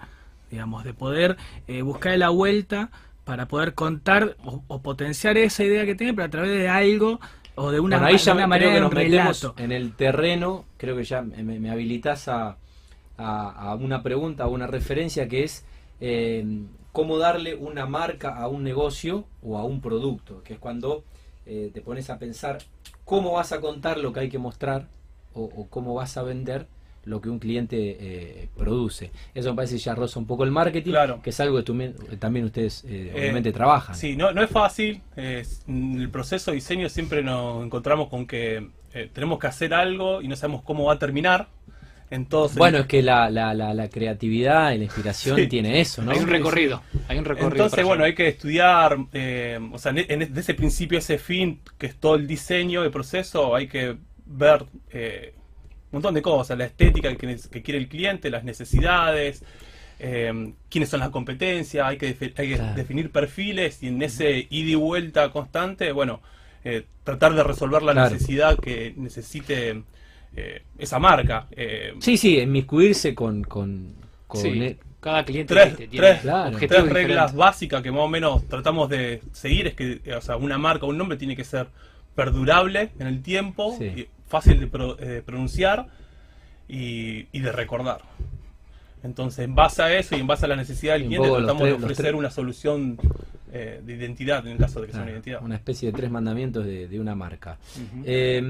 digamos, 0.51 0.83
de 0.83 0.93
poder 0.93 1.37
eh, 1.67 1.81
buscar 1.81 2.17
la 2.17 2.29
vuelta 2.29 2.89
para 3.23 3.47
poder 3.47 3.73
contar 3.73 4.37
o, 4.45 4.63
o 4.67 4.81
potenciar 4.81 5.37
esa 5.37 5.63
idea 5.63 5.85
que 5.85 5.95
tiene, 5.95 6.13
pero 6.13 6.25
a 6.25 6.29
través 6.29 6.51
de 6.51 6.67
algo 6.69 7.19
o 7.55 7.71
de 7.71 7.79
una, 7.79 7.97
Bueno, 7.97 8.07
ahí 8.07 8.17
ya 8.17 8.31
de 8.33 8.37
una 8.37 8.47
me- 8.47 8.49
manera 8.49 8.71
creo 8.77 8.89
que 8.89 8.95
de 8.99 9.05
nos 9.09 9.11
relato. 9.11 9.55
en 9.57 9.71
el 9.71 9.93
terreno, 9.93 10.65
creo 10.77 10.95
que 10.95 11.03
ya 11.05 11.21
me, 11.23 11.41
me 11.59 11.69
habilitas 11.71 12.27
a, 12.27 12.57
a- 13.17 13.49
a 13.71 13.75
una 13.75 14.03
pregunta, 14.03 14.43
a 14.43 14.47
una 14.47 14.67
referencia 14.67 15.27
que 15.27 15.43
es 15.43 15.65
eh, 16.01 16.45
cómo 16.91 17.17
darle 17.17 17.55
una 17.55 17.85
marca 17.87 18.35
a 18.37 18.47
un 18.47 18.63
negocio 18.63 19.25
o 19.41 19.57
a 19.57 19.63
un 19.63 19.81
producto, 19.81 20.43
que 20.43 20.53
es 20.53 20.59
cuando 20.59 21.03
eh, 21.45 21.71
te 21.73 21.81
pones 21.81 22.09
a 22.09 22.17
pensar 22.19 22.57
cómo 23.03 23.33
vas 23.33 23.51
a 23.51 23.61
contar 23.61 23.97
lo 23.97 24.11
que 24.13 24.21
hay 24.21 24.29
que 24.29 24.37
mostrar 24.39 24.87
o, 25.33 25.43
o 25.43 25.67
cómo 25.69 25.93
vas 25.93 26.17
a 26.17 26.23
vender 26.23 26.67
lo 27.03 27.21
que 27.21 27.29
un 27.29 27.37
cliente 27.37 27.77
eh, 27.99 28.49
produce. 28.57 29.11
Eso 29.35 29.51
me 29.51 29.55
parece 29.57 29.75
que 29.75 29.79
ya 29.81 29.93
roza 29.93 30.17
un 30.19 30.25
poco 30.25 30.43
el 30.43 30.49
marketing, 30.49 30.89
Claro. 30.91 31.21
que 31.21 31.29
es 31.29 31.39
algo 31.39 31.57
que 31.63 32.17
también 32.17 32.45
ustedes 32.45 32.83
eh, 32.85 33.11
Eh, 33.13 33.19
obviamente 33.19 33.51
trabajan. 33.51 33.95
Sí, 33.95 34.15
no, 34.15 34.31
no 34.31 34.41
es 34.41 34.49
fácil. 34.49 35.01
en 35.15 36.01
el 36.01 36.09
proceso 36.09 36.49
de 36.49 36.55
diseño 36.55 36.89
siempre 36.89 37.21
nos 37.21 37.63
encontramos 37.63 38.09
con 38.09 38.25
que 38.25 38.69
eh, 38.95 39.09
tenemos 39.13 39.37
que 39.37 39.45
hacer 39.47 39.73
algo 39.75 40.21
y 40.23 40.27
no 40.27 40.35
sabemos 40.35 40.63
cómo 40.63 40.85
va 40.85 40.93
a 40.93 40.99
terminar. 40.99 41.47
En 42.15 42.25
todos. 42.25 42.55
Bueno, 42.55 42.79
es 42.79 42.85
que 42.87 43.01
la, 43.03 43.29
la, 43.29 43.53
la, 43.53 43.73
la 43.73 43.89
creatividad 43.89 44.71
y 44.71 44.77
la 44.79 44.83
inspiración 44.85 45.35
Sí. 45.37 45.47
tiene 45.47 45.79
eso, 45.81 46.01
¿no? 46.01 46.11
Hay 46.11 46.19
un 46.19 46.27
recorrido, 46.27 46.81
hay 47.07 47.17
un 47.19 47.25
recorrido. 47.25 47.51
Entonces, 47.51 47.83
bueno, 47.85 48.03
allá. 48.03 48.09
hay 48.09 48.15
que 48.15 48.27
estudiar, 48.29 48.97
eh, 49.13 49.59
o 49.71 49.77
sea, 49.77 49.91
en- 49.91 50.21
en- 50.21 50.33
de 50.33 50.41
ese 50.41 50.53
principio 50.53 50.97
a 50.97 50.99
ese 50.99 51.17
fin, 51.17 51.59
que 51.77 51.87
es 51.87 51.95
todo 51.95 52.15
el 52.15 52.25
diseño, 52.27 52.83
el 52.83 52.91
proceso, 52.91 53.55
hay 53.55 53.67
que 53.67 53.95
ver 54.25 54.65
eh, 54.91 55.33
un 55.91 55.97
montón 55.97 56.13
de 56.15 56.21
cosas, 56.21 56.57
la 56.57 56.65
estética 56.65 57.15
que, 57.15 57.37
que 57.51 57.61
quiere 57.61 57.77
el 57.79 57.87
cliente, 57.87 58.29
las 58.29 58.43
necesidades, 58.43 59.43
eh, 59.99 60.53
quiénes 60.69 60.89
son 60.89 60.99
las 60.99 61.09
competencias, 61.09 61.87
hay 61.87 61.97
que, 61.97 62.17
defi- 62.17 62.33
hay 62.37 62.49
que 62.49 62.55
Claro. 62.55 62.75
definir 62.75 63.11
perfiles 63.11 63.81
y 63.83 63.87
en 63.87 64.01
ese 64.01 64.47
ida 64.49 64.71
y 64.71 64.75
vuelta 64.75 65.29
constante, 65.31 65.91
bueno, 65.91 66.21
eh, 66.65 66.85
tratar 67.03 67.33
de 67.35 67.43
resolver 67.43 67.81
la 67.83 67.93
Claro. 67.93 68.09
necesidad 68.13 68.57
que 68.59 68.93
necesite 68.97 69.83
eh, 70.35 70.63
esa 70.77 70.99
marca. 70.99 71.47
eh, 71.51 71.93
Sí, 71.99 72.17
sí, 72.17 72.37
inmiscuirse 72.39 73.13
con... 73.15 73.43
con, 73.43 73.93
con 74.27 74.41
Sí, 74.41 74.49
e- 74.63 74.77
cada 74.99 75.23
cliente 75.23 75.53
Tres- 75.53 75.75
tiene 75.77 75.97
tres- 75.97 76.21
Claro. 76.21 76.57
tres 76.57 76.69
reglas 76.69 76.91
diferentes. 76.95 77.35
básicas 77.35 77.83
que 77.83 77.91
más 77.91 78.01
o 78.01 78.07
menos 78.07 78.47
tratamos 78.47 78.89
de 78.89 79.21
seguir 79.33 79.67
es 79.67 79.73
que, 79.75 80.01
eh, 80.03 80.15
o 80.15 80.21
sea, 80.21 80.35
una 80.35 80.57
marca, 80.57 80.87
un 80.87 80.97
nombre 80.97 81.15
tiene 81.17 81.35
que 81.35 81.43
ser 81.43 81.67
perdurable 82.15 82.89
en 82.97 83.05
el 83.07 83.21
tiempo, 83.21 83.75
Sí. 83.77 83.85
y 83.85 84.07
fácil 84.27 84.59
de 84.59 84.65
pro- 84.67 84.97
eh, 84.99 85.21
pronunciar 85.23 85.85
y, 86.67 87.27
y 87.31 87.39
de 87.39 87.51
recordar. 87.51 88.01
Entonces, 89.03 89.45
en 89.45 89.53
base 89.53 89.83
a 89.83 89.95
eso 89.95 90.15
y 90.17 90.21
en 90.21 90.25
base 90.27 90.45
a 90.45 90.47
la 90.47 90.55
necesidad 90.55 90.93
del 90.93 91.05
cliente, 91.05 91.27
tratamos 91.29 91.61
tres- 91.61 91.77
de 91.77 91.83
ofrecer 91.85 92.15
una 92.15 92.31
solución 92.31 92.97
eh, 93.53 93.81
de 93.85 93.93
identidad 93.93 94.45
en 94.47 94.53
el 94.53 94.57
caso 94.57 94.81
de 94.81 94.87
que 94.87 94.93
sea 94.93 95.03
una 95.03 95.11
identidad. 95.11 95.43
una 95.43 95.55
especie 95.55 95.91
de 95.91 95.95
tres 95.97 96.09
mandamientos 96.09 96.65
de, 96.65 96.87
de 96.87 96.99
una 96.99 97.13
marca. 97.13 97.59
Eh, 98.03 98.41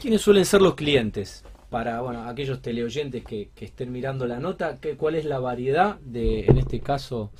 ¿Quiénes 0.00 0.20
suelen 0.20 0.44
ser 0.44 0.62
los 0.62 0.74
clientes? 0.74 1.44
Para 1.70 2.00
bueno, 2.02 2.24
aquellos 2.28 2.60
teleoyentes 2.60 3.24
que, 3.24 3.50
que 3.54 3.64
estén 3.64 3.90
mirando 3.92 4.26
la 4.26 4.38
nota, 4.38 4.78
¿qué, 4.80 4.96
¿cuál 4.96 5.14
es 5.14 5.24
la 5.24 5.38
variedad 5.38 5.98
de, 6.00 6.44
en 6.44 6.58
este 6.58 6.80
caso, 6.80 7.30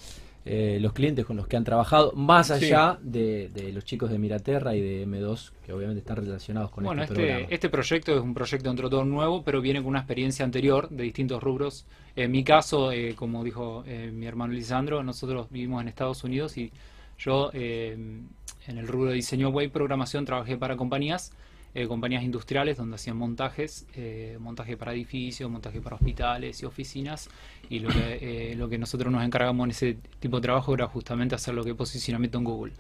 eh, 0.45 0.79
los 0.81 0.93
clientes 0.95 1.27
con 1.27 1.37
los 1.37 1.47
que 1.47 1.57
han 1.57 1.65
trabajado, 1.65 2.13
más 2.13 2.47
Sí. 2.47 2.55
allá 2.55 2.99
de, 3.03 3.51
de 3.51 3.73
los 3.73 3.85
chicos 3.85 4.11
de 4.11 4.19
Miraterra 4.19 4.75
y 4.75 4.81
de 4.81 5.07
M2, 5.07 5.53
que 5.65 5.73
obviamente 5.73 6.01
están 6.01 6.17
relacionados 6.17 6.71
con 6.71 6.85
Bueno, 6.85 7.03
este, 7.03 7.43
este, 7.43 7.55
este 7.55 7.69
proyecto 7.69 8.15
es 8.17 8.23
un 8.23 8.33
proyecto 8.33 8.69
dentro 8.71 8.89
de 8.89 8.91
todo 8.91 9.05
nuevo, 9.05 9.43
pero 9.45 9.61
viene 9.61 9.81
con 9.81 9.89
una 9.89 9.99
experiencia 10.01 10.45
anterior 10.45 10.89
de 10.89 11.03
distintos 11.05 11.43
rubros. 11.43 11.85
En 12.17 12.31
mi 12.31 12.43
caso, 12.43 12.91
eh, 12.91 13.15
como 13.15 13.45
dijo 13.45 13.85
eh, 13.87 14.11
mi 14.13 14.27
hermano 14.27 14.53
Lisandro, 14.55 15.03
nosotros 15.03 15.49
vivimos 15.51 15.83
en 15.83 15.89
Estados 15.89 16.25
Unidos 16.25 16.57
y 16.57 16.73
yo 17.19 17.51
en 17.53 18.29
el 18.67 18.89
rubro 18.89 19.11
de 19.11 19.17
diseño 19.17 19.51
web 19.51 19.67
y 19.67 19.69
programación 19.71 20.25
trabajé 20.25 20.57
para 20.57 20.77
compañías, 20.77 21.33
eh, 21.75 21.87
compañías 21.87 22.23
industriales 22.23 22.77
donde 22.77 22.97
hacían 22.97 23.17
montajes, 23.17 23.87
eh, 23.95 24.37
montaje 24.39 24.77
para 24.77 24.93
edificios, 24.93 25.51
montaje 25.51 25.81
para 25.81 25.97
hospitales 25.97 26.63
y 26.63 26.67
oficinas. 26.67 27.31
Y 27.71 27.79
lo 27.79 27.89
que, 27.89 28.51
eh, 28.51 28.55
lo 28.57 28.69
que 28.69 28.77
nosotros 28.77 29.11
nos 29.11 29.25
encargamos 29.25 29.65
en 29.65 29.71
ese 29.71 29.97
tipo 30.21 30.37
de 30.37 30.43
trabajo 30.43 30.75
era 30.75 30.87
justamente 30.87 31.35
hacer 31.35 31.55
lo 31.55 31.65
que 31.65 31.71
es 31.71 31.77
posicionamiento 31.77 32.37
en 32.37 32.45
Google. 32.45 32.73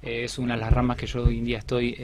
Es 0.00 0.38
una 0.38 0.54
de 0.54 0.60
las 0.60 0.72
ramas 0.72 0.96
que 0.96 1.06
yo 1.06 1.24
hoy 1.24 1.36
en 1.36 1.44
día 1.44 1.58
estoy 1.58 1.94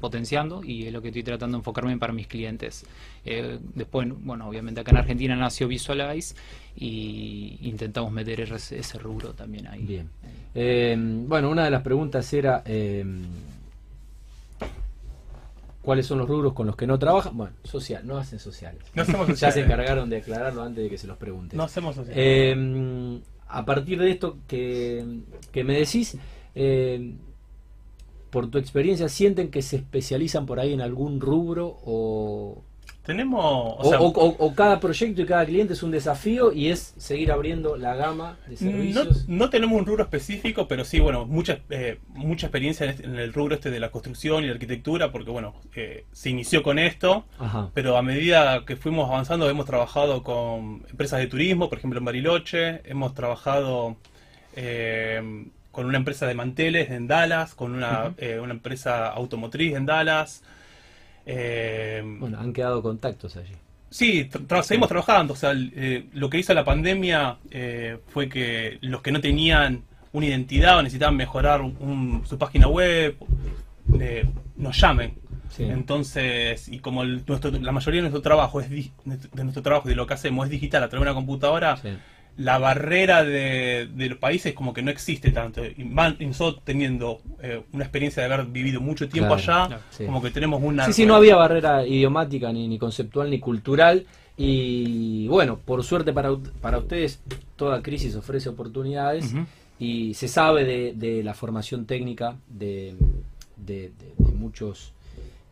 potenciando 0.00 0.62
y 0.62 0.86
es 0.86 0.92
lo 0.92 1.02
que 1.02 1.08
estoy 1.08 1.24
tratando 1.24 1.56
de 1.56 1.60
enfocarme 1.62 1.98
para 1.98 2.12
mis 2.12 2.28
clientes. 2.28 2.86
Después, 3.24 4.06
bueno, 4.20 4.48
obviamente 4.48 4.82
acá 4.82 4.92
en 4.92 4.98
Argentina 4.98 5.34
nació 5.34 5.66
Visualize 5.66 6.36
y 6.76 7.58
intentamos 7.62 8.12
meter 8.12 8.42
ese, 8.42 8.98
rubro 9.00 9.34
también 9.34 9.66
ahí. 9.66 9.82
Bien. 10.54 11.28
Bueno, 11.28 11.50
una 11.50 11.64
de 11.64 11.72
las 11.72 11.82
preguntas 11.82 12.32
era 12.32 12.62
¿cuáles 15.82 16.06
son 16.06 16.18
los 16.18 16.28
rubros 16.28 16.52
con 16.54 16.66
los 16.66 16.76
que 16.76 16.86
no 16.86 16.98
trabajan? 16.98 17.36
Bueno, 17.36 17.54
social, 17.64 18.06
no 18.06 18.16
hacen 18.16 18.38
sociales. 18.38 18.80
No 18.94 19.02
hacemos 19.02 19.26
Ya 19.28 19.34
se 19.34 19.34
sociales. 19.34 19.64
encargaron 19.66 20.08
de 20.10 20.16
aclararlo 20.18 20.62
antes 20.62 20.84
de 20.84 20.90
que 20.90 20.98
se 20.98 21.06
los 21.06 21.16
pregunte. 21.18 21.56
No 21.56 21.64
hacemos 21.64 21.98
así. 21.98 22.10
Eh, 22.14 23.20
a 23.48 23.64
partir 23.64 23.98
de 23.98 24.10
esto 24.10 24.38
que, 24.48 25.20
que 25.50 25.64
me 25.64 25.78
decís, 25.78 26.16
eh, 26.54 27.14
por 28.30 28.48
tu 28.50 28.56
experiencia, 28.58 29.08
¿sienten 29.10 29.50
que 29.50 29.60
se 29.60 29.76
especializan 29.76 30.46
por 30.46 30.58
ahí 30.58 30.72
en 30.72 30.80
algún 30.80 31.20
rubro 31.20 31.76
o, 31.84 32.62
Tenemos, 33.04 33.44
o, 33.44 33.76
o 33.78 33.84
sea, 33.88 34.00
o- 34.00 34.06
o- 34.12 34.36
o 34.46 34.54
cada 34.54 34.78
proyecto 34.78 35.22
y 35.22 35.26
cada 35.26 35.44
cliente 35.44 35.72
es 35.72 35.82
un 35.82 35.90
desafío 35.90 36.52
y 36.52 36.68
es 36.68 36.94
seguir 36.96 37.32
abriendo 37.32 37.76
la 37.76 37.96
gama 37.96 38.38
de 38.46 38.56
servicios? 38.56 39.28
no 39.28 39.50
tenemos 39.50 39.76
un 39.80 39.84
rubro 39.86 40.04
específico, 40.04 40.68
pero 40.68 40.84
sí, 40.84 41.00
bueno, 41.00 41.26
mucha, 41.26 41.58
eh, 41.70 41.98
mucha 42.10 42.46
experiencia 42.46 42.84
en, 42.84 42.90
este- 42.90 43.04
en 43.04 43.16
el 43.16 43.32
rubro 43.32 43.56
este 43.56 43.72
de 43.72 43.80
la 43.80 43.90
construcción 43.90 44.44
y 44.44 44.46
la 44.46 44.52
arquitectura, 44.52 45.10
porque 45.10 45.30
bueno, 45.32 45.54
eh, 45.74 46.04
se 46.12 46.30
inició 46.30 46.62
con 46.62 46.78
esto, 46.78 47.24
Ajá. 47.40 47.70
pero 47.74 47.96
a 47.96 48.02
medida 48.02 48.64
que 48.64 48.76
fuimos 48.76 49.08
avanzando 49.10 49.50
hemos 49.50 49.66
trabajado 49.66 50.22
con 50.22 50.84
empresas 50.88 51.18
de 51.18 51.26
turismo, 51.26 51.68
por 51.68 51.78
ejemplo 51.78 51.98
en 51.98 52.04
Bariloche, 52.04 52.82
hemos 52.88 53.14
trabajado 53.14 53.96
eh, 54.54 55.46
con 55.70 55.86
una 55.86 55.96
empresa 55.98 56.26
de 56.26 56.34
manteles 56.34 56.90
en 56.90 57.08
Dallas, 57.08 57.54
con 57.54 57.72
una, 57.74 58.14
eh, 58.18 58.38
una 58.40 58.52
empresa 58.52 59.08
automotriz 59.08 59.74
en 59.74 59.86
Dallas. 59.86 60.42
Eh, 61.26 62.02
Bueno, 62.04 62.38
han 62.40 62.52
quedado 62.52 62.82
contactos 62.82 63.36
allí. 63.36 63.52
Sí, 63.90 64.28
tra- 64.30 64.62
seguimos 64.62 64.88
trabajando. 64.88 65.34
O 65.34 65.36
sea, 65.36 65.52
eh, 65.54 66.06
lo 66.14 66.30
que 66.30 66.38
hizo 66.38 66.54
la 66.54 66.64
pandemia 66.64 67.36
eh, 67.50 67.98
fue 68.08 68.28
que 68.28 68.78
los 68.80 69.02
que 69.02 69.12
no 69.12 69.20
tenían 69.20 69.82
una 70.12 70.26
identidad 70.26 70.78
o 70.78 70.82
necesitaban 70.82 71.16
mejorar 71.16 71.60
un- 71.60 72.22
su 72.26 72.38
página 72.38 72.68
web, 72.68 73.16
nos 74.56 74.80
llamen. 74.80 75.14
Sí. 75.50 75.64
Entonces, 75.64 76.68
y 76.68 76.78
como 76.78 77.02
el- 77.02 77.22
nuestro- 77.26 77.50
la 77.50 77.72
mayoría 77.72 77.98
de 77.98 78.02
nuestro 78.08 78.22
trabajo 78.22 78.60
es 78.60 78.70
di- 78.70 78.90
de 79.04 79.42
nuestro 79.44 79.62
trabajo 79.62 79.88
y 79.88 79.90
de 79.90 79.96
lo 79.96 80.06
que 80.06 80.14
hacemos 80.14 80.46
es 80.46 80.50
digital 80.50 80.82
a 80.82 80.88
través 80.88 81.04
de 81.04 81.10
una 81.10 81.14
computadora, 81.14 81.76
Sí. 81.76 81.90
La 82.36 82.58
barrera 82.58 83.24
de, 83.24 83.88
de 83.94 84.08
los 84.08 84.18
países 84.18 84.54
como 84.54 84.72
que 84.72 84.82
no 84.82 84.90
existe 84.90 85.30
tanto. 85.32 85.64
Y, 85.64 85.74
van- 85.84 86.16
y 86.18 86.26
nosotros 86.26 86.62
teniendo 86.64 87.20
eh, 87.42 87.62
una 87.72 87.84
experiencia 87.84 88.26
de 88.26 88.32
haber 88.32 88.46
vivido 88.46 88.80
mucho 88.80 89.08
tiempo 89.08 89.36
Claro, 89.36 89.52
allá, 89.62 89.66
claro, 89.68 89.82
sí. 89.90 90.04
como 90.06 90.22
que 90.22 90.30
tenemos 90.30 90.62
una... 90.62 90.86
Sí, 90.86 90.92
sí, 90.92 91.06
no 91.06 91.14
había 91.14 91.36
barrera 91.36 91.86
idiomática, 91.86 92.52
ni, 92.52 92.68
ni 92.68 92.78
conceptual, 92.78 93.30
ni 93.30 93.38
cultural. 93.38 94.06
Y 94.36 95.28
bueno, 95.28 95.58
por 95.62 95.84
suerte 95.84 96.12
para, 96.12 96.34
para 96.60 96.78
ustedes, 96.78 97.20
toda 97.56 97.82
crisis 97.82 98.16
ofrece 98.16 98.48
oportunidades. 98.48 99.32
Y 99.78 100.14
se 100.14 100.28
sabe 100.28 100.64
de, 100.64 100.92
de 100.94 101.22
la 101.22 101.34
formación 101.34 101.86
técnica 101.86 102.36
de, 102.48 102.94
de- 103.56 103.90
de- 103.98 104.14
de 104.24 104.32
muchos 104.32 104.92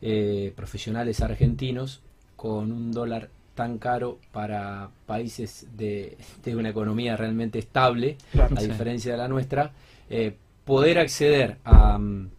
eh, 0.03 0.53
profesionales 0.57 1.21
argentinos 1.21 2.01
con 2.37 2.73
un 2.73 2.91
dólar 2.93 3.29
tan 3.61 3.77
caro 3.77 4.19
para 4.33 4.89
países 5.05 5.67
de, 5.77 6.17
de 6.43 6.57
una 6.57 6.71
economía 6.71 7.15
realmente 7.15 7.59
estable, 7.59 8.17
Claro. 8.33 8.57
a 8.57 8.61
Sí. 8.61 8.69
diferencia 8.69 9.13
de 9.13 9.19
la 9.19 9.29
nuestra, 9.29 9.71
eh, 10.09 10.33
poder 10.65 10.99
acceder 10.99 11.59
a, 11.63 11.99
mm, 11.99 12.31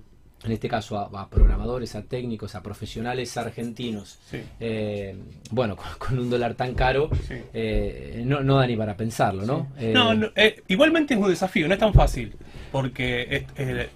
en 0.46 0.52
este 0.52 0.68
caso, 0.68 0.98
a, 0.98 1.22
a 1.22 1.30
programadores, 1.30 1.94
a 1.94 2.02
técnicos, 2.02 2.56
a 2.56 2.64
profesionales 2.64 3.38
argentinos, 3.38 4.18
Sí, 4.32 4.40
eh, 4.60 5.16
bueno, 5.52 5.76
con, 5.76 5.86
con 6.00 6.18
un 6.18 6.28
dólar 6.32 6.56
tan 6.56 6.74
caro, 6.74 7.12
sí. 7.28 7.36
eh, 7.54 8.24
no, 8.26 8.42
no 8.42 8.56
da 8.58 8.66
ni 8.66 8.76
para 8.76 8.98
pensarlo, 8.98 9.46
¿no? 9.46 9.68
No, 9.94 10.16
no, 10.16 10.28
igualmente 10.70 11.14
es 11.14 11.20
un 11.20 11.30
desafío, 11.30 11.68
no 11.68 11.76
es 11.76 11.80
tan 11.80 11.94
fácil. 11.94 12.34
Porque 12.72 13.46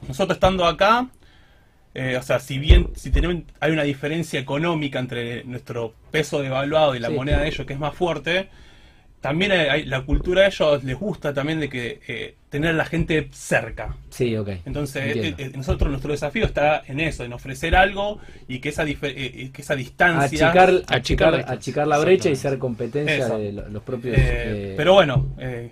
nosotros 0.08 0.36
estando 0.36 0.64
acá, 0.66 1.10
eh, 1.96 2.18
o 2.18 2.22
sea, 2.22 2.40
si 2.40 2.60
bien 2.60 2.90
si 2.96 3.10
tenemos, 3.10 3.44
hay 3.60 3.72
una 3.72 3.84
diferencia 3.84 4.40
económica 4.40 5.00
entre 5.00 5.44
nuestro 5.46 5.94
peso 6.12 6.42
devaluado 6.42 6.94
y 6.96 7.00
la 7.00 7.08
Sí. 7.10 7.14
moneda 7.16 7.40
de 7.40 7.48
ellos 7.48 7.66
que 7.66 7.74
es 7.74 7.80
más 7.80 7.96
fuerte, 7.96 8.50
también 9.22 9.52
hay, 9.54 9.68
hay- 9.70 9.86
la 9.86 10.02
cultura 10.02 10.42
de 10.42 10.48
ellos 10.50 10.84
les 10.84 11.00
gusta 11.00 11.34
también 11.34 11.60
de 11.60 11.68
que 11.68 12.00
eh, 12.08 12.36
tener 12.50 12.72
a 12.72 12.74
la 12.74 12.86
gente 12.86 13.28
cerca. 13.32 13.96
Sí, 14.12 14.36
ok. 14.38 14.50
Entonces, 14.66 15.16
eh, 15.18 15.34
eh, 15.38 15.52
nosotros 15.56 15.90
nuestro 15.90 16.12
desafío 16.12 16.46
está 16.46 16.84
en 16.86 17.00
eso, 17.00 17.24
en 17.24 17.34
ofrecer 17.34 17.76
algo 17.76 18.20
y 18.48 18.60
que 18.60 18.70
esa, 18.70 18.84
eh, 18.88 19.50
que 19.52 19.62
esa 19.64 19.76
distancia... 19.76 20.50
achicar, 20.50 20.84
Achicar 20.88 21.46
achicar, 21.48 21.88
la 21.88 21.98
brecha 21.98 22.30
y 22.30 22.36
ser 22.36 22.60
competencia 22.60 23.16
Eso. 23.26 23.40
de 23.40 23.52
lo- 23.52 23.68
los 23.70 23.82
propios. 23.84 24.16
pero 24.78 24.94
bueno, 24.94 25.26
eh, 25.40 25.72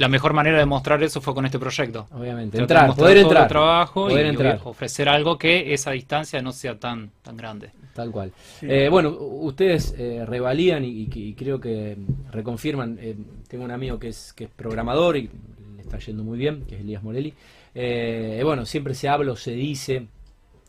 La 0.00 0.08
mejor 0.08 0.32
manera 0.32 0.58
de 0.58 0.64
mostrar 0.64 1.02
eso 1.02 1.20
fue 1.20 1.34
con 1.34 1.44
este 1.44 1.58
proyecto. 1.58 2.06
obviamente, 2.12 2.56
Tratar 2.56 2.88
entrar, 2.88 2.96
poder 2.96 3.16
entrar. 3.18 3.48
trabajo 3.48 4.08
poder 4.08 4.24
y 4.26 4.28
entrar. 4.30 4.60
ofrecer 4.64 5.08
algo 5.10 5.36
que 5.36 5.74
esa 5.74 5.90
distancia 5.90 6.40
no 6.40 6.52
sea 6.52 6.78
tan, 6.78 7.10
tan 7.22 7.36
grande. 7.36 7.70
Tal 7.94 8.10
cual. 8.10 8.32
Sí. 8.58 8.66
Eh, 8.68 8.88
bueno, 8.88 9.10
ustedes 9.10 9.94
eh, 9.98 10.24
revalían 10.26 10.84
y, 10.84 11.02
y 11.02 11.06
que- 11.08 11.18
y 11.20 11.34
creo 11.34 11.60
que 11.60 11.96
mm, 11.98 12.32
reconfirman. 12.32 12.98
eh, 13.00 13.14
tengo 13.46 13.64
un 13.64 13.70
amigo 13.72 13.98
que 13.98 14.08
es, 14.08 14.32
que 14.32 14.44
es 14.44 14.50
programador 14.50 15.18
y 15.18 15.28
le 15.76 15.82
está 15.82 15.98
yendo 15.98 16.24
muy 16.24 16.38
bien, 16.38 16.62
que 16.66 16.76
es 16.76 16.80
Elías 16.80 17.02
Morelli. 17.02 17.34
Eh, 17.74 18.40
bueno, 18.42 18.64
siempre 18.64 18.94
se 18.94 19.06
habla 19.08 19.32
o 19.32 19.36
se 19.36 19.52
dice 19.52 20.06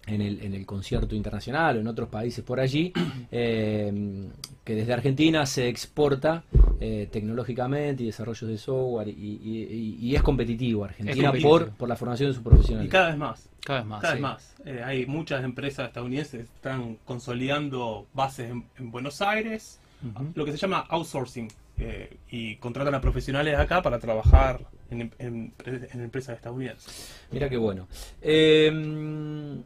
en 0.08 0.22
el, 0.22 0.42
en 0.42 0.54
el 0.54 0.66
concierto 0.66 1.16
internacional 1.16 1.78
o 1.78 1.80
en 1.80 1.88
otros 1.88 2.10
países 2.10 2.44
por 2.44 2.60
allí, 2.60 2.92
eh, 3.32 4.28
que 4.64 4.76
desde 4.76 4.94
Argentina 4.94 5.46
se 5.46 5.68
exporta 5.68 6.44
eh, 6.80 7.08
tecnológicamente 7.12 8.04
y 8.04 8.08
desarrollos 8.08 8.50
de 8.50 8.58
software 8.58 9.08
y, 9.10 9.12
y- 9.12 9.68
y- 9.72 9.98
y 10.08 10.16
es 10.16 10.22
competitivo 10.24 10.84
Argentina 10.84 11.28
competitivo. 11.28 11.50
por, 11.50 11.70
por 11.72 11.90
la 11.90 11.96
formación 11.96 12.30
de 12.30 12.34
sus 12.34 12.44
profesionales. 12.44 12.88
Y 12.88 12.92
cada 12.92 13.08
vez 13.10 13.18
más. 13.18 13.50
Cada 13.64 13.80
vez 13.82 13.88
más. 13.88 14.02
Cada 14.02 14.14
sí. 14.14 14.16
vez 14.18 14.22
más. 14.24 14.56
Eh, 14.66 14.82
hay 14.84 15.06
muchas 15.06 15.44
empresas 15.44 15.88
estadounidenses 15.88 16.48
que 16.50 16.56
están 16.56 16.98
consolidando 17.06 18.08
bases 18.14 18.50
en, 18.52 18.66
en 18.80 18.92
Buenos 18.92 19.22
Aires, 19.22 19.80
lo 20.34 20.46
que 20.46 20.52
se 20.52 20.58
llama 20.58 20.80
outsourcing, 20.90 21.48
eh, 21.78 22.18
y 22.32 22.56
contratan 22.56 22.96
a 22.96 23.02
profesionales 23.02 23.58
acá 23.58 23.82
para 23.84 24.00
trabajar 24.00 24.62
en, 24.90 25.12
en- 25.20 25.54
en 25.66 26.02
empresas 26.02 26.36
estadounidenses. 26.38 27.14
Mira 27.32 27.48
qué 27.50 27.58
bueno. 27.58 27.88
Eh, 28.22 29.62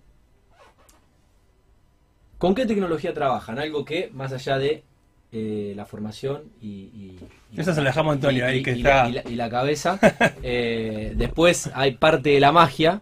¿Con 2.38 2.54
qué 2.56 2.66
tecnología 2.66 3.14
trabajan? 3.14 3.60
Algo 3.60 3.86
que, 3.86 4.10
más 4.14 4.32
allá 4.34 4.58
de 4.58 4.84
eh, 5.32 5.74
la 5.76 5.86
formación 5.86 6.44
y... 6.62 6.68
y- 6.68 7.20
y- 7.54 7.60
Eso 7.62 7.74
se 7.74 7.82
lo 7.82 7.88
dejamos 7.88 8.12
a 8.12 8.14
Antonio 8.16 8.44
y- 8.46 8.48
ahí, 8.48 8.60
y- 8.60 8.64
que 8.64 8.72
y 8.74 8.78
está- 8.78 9.04
la, 9.04 9.10
y 9.10 9.14
la- 9.14 9.24
y 9.32 9.36
la 9.36 9.50
cabeza. 9.50 10.00
eh, 10.44 11.14
después 11.16 11.70
hay 11.74 11.92
parte 11.96 12.30
de 12.30 12.40
la 12.40 12.52
magia 12.52 13.02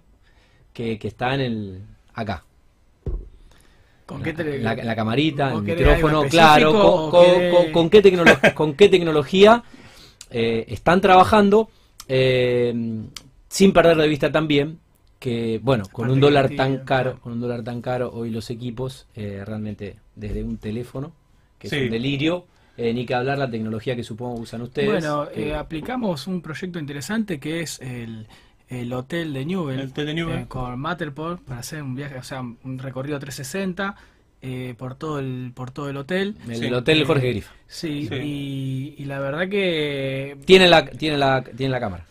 que, 0.74 0.98
que 1.00 1.08
está 1.08 1.34
en 1.36 1.42
el... 1.42 1.82
acá. 2.14 2.44
¿Con 4.06 4.20
la, 4.20 4.24
qué 4.26 4.34
te- 4.34 4.60
la- 4.60 4.76
la 4.76 4.96
camarita, 4.96 5.48
el 5.50 5.54
¿Vos 5.54 5.64
querés 5.64 5.88
algo 5.88 6.08
micrófono, 6.08 6.30
claro. 6.30 6.72
Con, 6.72 7.12
con- 7.12 7.26
querés- 7.26 7.52
con- 7.52 7.72
con 7.72 7.90
qué, 7.90 8.04
tecnolo- 8.04 8.54
con 8.54 8.74
qué 8.76 8.90
tecnología 8.90 9.64
eh, 10.30 10.66
están 10.68 11.00
trabajando 11.02 11.70
eh, 12.08 12.74
sin 13.48 13.72
perder 13.74 13.98
de 13.98 14.08
vista 14.08 14.32
también 14.32 14.80
que, 15.24 15.58
bueno, 15.64 15.86
con 15.90 16.10
un 16.10 16.20
dólar 16.20 16.50
tan 16.50 16.80
caro, 16.80 17.18
con 17.22 17.32
un 17.32 17.40
dólar 17.40 17.64
tan 17.64 17.82
caro, 17.82 18.12
hoy 18.14 18.30
los 18.30 18.50
equipos, 18.50 19.08
eh, 19.16 19.42
realmente 19.46 19.96
desde 20.18 20.44
un 20.44 20.58
teléfono, 20.58 21.14
que 21.58 21.70
Sí. 21.70 21.78
es 21.78 21.84
un 21.84 21.92
delirio, 21.92 22.46
eh, 22.76 22.94
ni 22.94 23.06
que 23.06 23.14
hablar 23.16 23.38
la 23.38 23.50
tecnología 23.50 23.96
que 23.96 24.04
supongo 24.04 24.42
usan 24.42 24.62
ustedes. 24.64 24.90
Bueno, 24.90 25.30
que- 25.34 25.48
eh, 25.48 25.56
aplicamos 25.56 26.28
un 26.28 26.42
proyecto 26.42 26.78
interesante 26.78 27.40
que 27.40 27.62
es 27.62 27.80
el, 27.80 28.28
el 28.68 28.92
hotel 28.92 29.32
de 29.32 29.46
Newell. 29.46 29.80
El 29.80 29.88
hotel 29.92 30.08
de 30.08 30.14
Newell. 30.14 30.40
eh, 30.40 30.46
con 30.50 30.78
Matterport 30.78 31.42
para 31.42 31.62
hacer 31.62 31.82
un 31.82 31.96
viaje, 31.96 32.18
o 32.18 32.24
sea, 32.24 32.42
un 32.42 32.78
recorrido 32.80 33.18
360 33.18 33.96
eh, 34.42 34.76
por 34.78 34.96
todo 34.96 35.20
el 35.20 35.54
por 35.56 35.72
todo 35.72 35.90
el 35.90 35.96
hotel. 35.96 36.36
el 36.50 36.56
sí. 36.58 36.66
hotel 36.74 37.06
Jorge 37.06 37.30
Grif. 37.30 37.48
Sí, 37.66 38.08
Sí. 38.10 38.16
Y, 38.16 38.96
y 38.98 39.06
la 39.06 39.20
verdad 39.20 39.48
que 39.48 40.36
Tiene 40.44 40.68
la, 40.68 40.84
tiene 40.86 41.18
la, 41.18 41.42
tiene 41.46 41.72
la 41.72 41.80
cámara. 41.80 42.06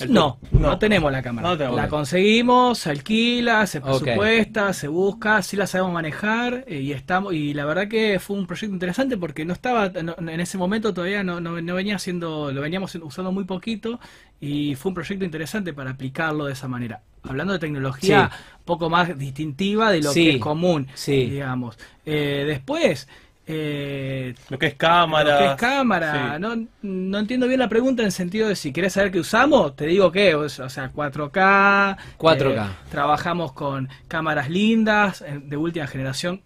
El 0.00 0.12
no, 0.12 0.38
no, 0.52 0.60
no. 0.60 0.78
tenemos 0.78 1.10
la 1.12 1.22
cámara. 1.22 1.48
No 1.48 1.56
tenemos. 1.56 1.76
la 1.76 1.88
conseguimos, 1.88 2.78
se 2.78 2.90
alquila, 2.90 3.66
se 3.66 3.80
presupuesta, 3.80 4.72
se 4.72 4.88
busca, 4.88 5.42
sí 5.42 5.56
la 5.56 5.66
sabemos 5.66 5.92
manejar 5.92 6.64
eh, 6.66 6.80
y 6.80 6.92
estamos 6.92 7.32
y 7.34 7.54
la 7.54 7.64
verdad 7.64 7.88
que 7.88 8.18
fue 8.20 8.36
un 8.36 8.46
proyecto 8.46 8.74
interesante 8.74 9.16
porque 9.16 9.44
no 9.44 9.52
estaba 9.52 9.88
no- 9.88 10.14
en 10.18 10.40
ese 10.40 10.58
momento 10.58 10.92
todavía 10.94 11.22
no, 11.24 11.40
no, 11.40 11.60
no 11.60 11.74
venía 11.74 11.98
siendo 11.98 12.52
lo 12.52 12.60
veníamos 12.60 12.94
usando 12.96 13.32
muy 13.32 13.44
poquito 13.44 13.98
y 14.40 14.74
fue 14.76 14.90
un 14.90 14.94
proyecto 14.94 15.24
interesante 15.24 15.72
para 15.72 15.90
aplicarlo 15.90 16.44
de 16.46 16.52
esa 16.52 16.68
manera. 16.68 17.02
Hablando 17.24 17.52
de 17.52 17.58
tecnología 17.58 18.30
Sí. 18.32 18.38
poco 18.64 18.88
más 18.88 19.18
distintiva 19.18 19.90
de 19.90 20.00
lo 20.02 20.12
Sí. 20.12 20.24
que 20.24 20.30
es 20.36 20.40
común, 20.40 20.86
Sí. 20.94 21.26
digamos. 21.30 21.76
Eh, 22.06 22.44
después 22.46 23.08
eh, 23.50 24.34
Lo 24.50 24.58
que 24.58 24.66
es 24.66 24.74
cámara. 24.74 25.32
lo 25.32 25.38
que 25.38 25.46
es 25.52 25.56
cámara, 25.56 26.34
Sí. 26.36 26.40
no, 26.40 26.66
no 26.82 27.18
entiendo 27.18 27.46
bien 27.48 27.58
la 27.60 27.68
pregunta 27.68 28.02
en 28.02 28.06
el 28.06 28.12
sentido 28.12 28.46
de 28.48 28.54
si 28.56 28.72
querés 28.72 28.92
saber 28.92 29.10
qué 29.10 29.20
usamos, 29.20 29.74
te 29.74 29.86
digo 29.86 30.12
que, 30.12 30.34
o 30.34 30.48
sea, 30.48 30.90
4K. 30.92 31.96
4K. 32.18 32.66
eh, 32.66 32.70
trabajamos 32.90 33.52
con 33.52 33.88
cámaras 34.06 34.50
lindas, 34.50 35.22
eh, 35.22 35.40
de 35.42 35.56
última 35.56 35.86
generación. 35.86 36.42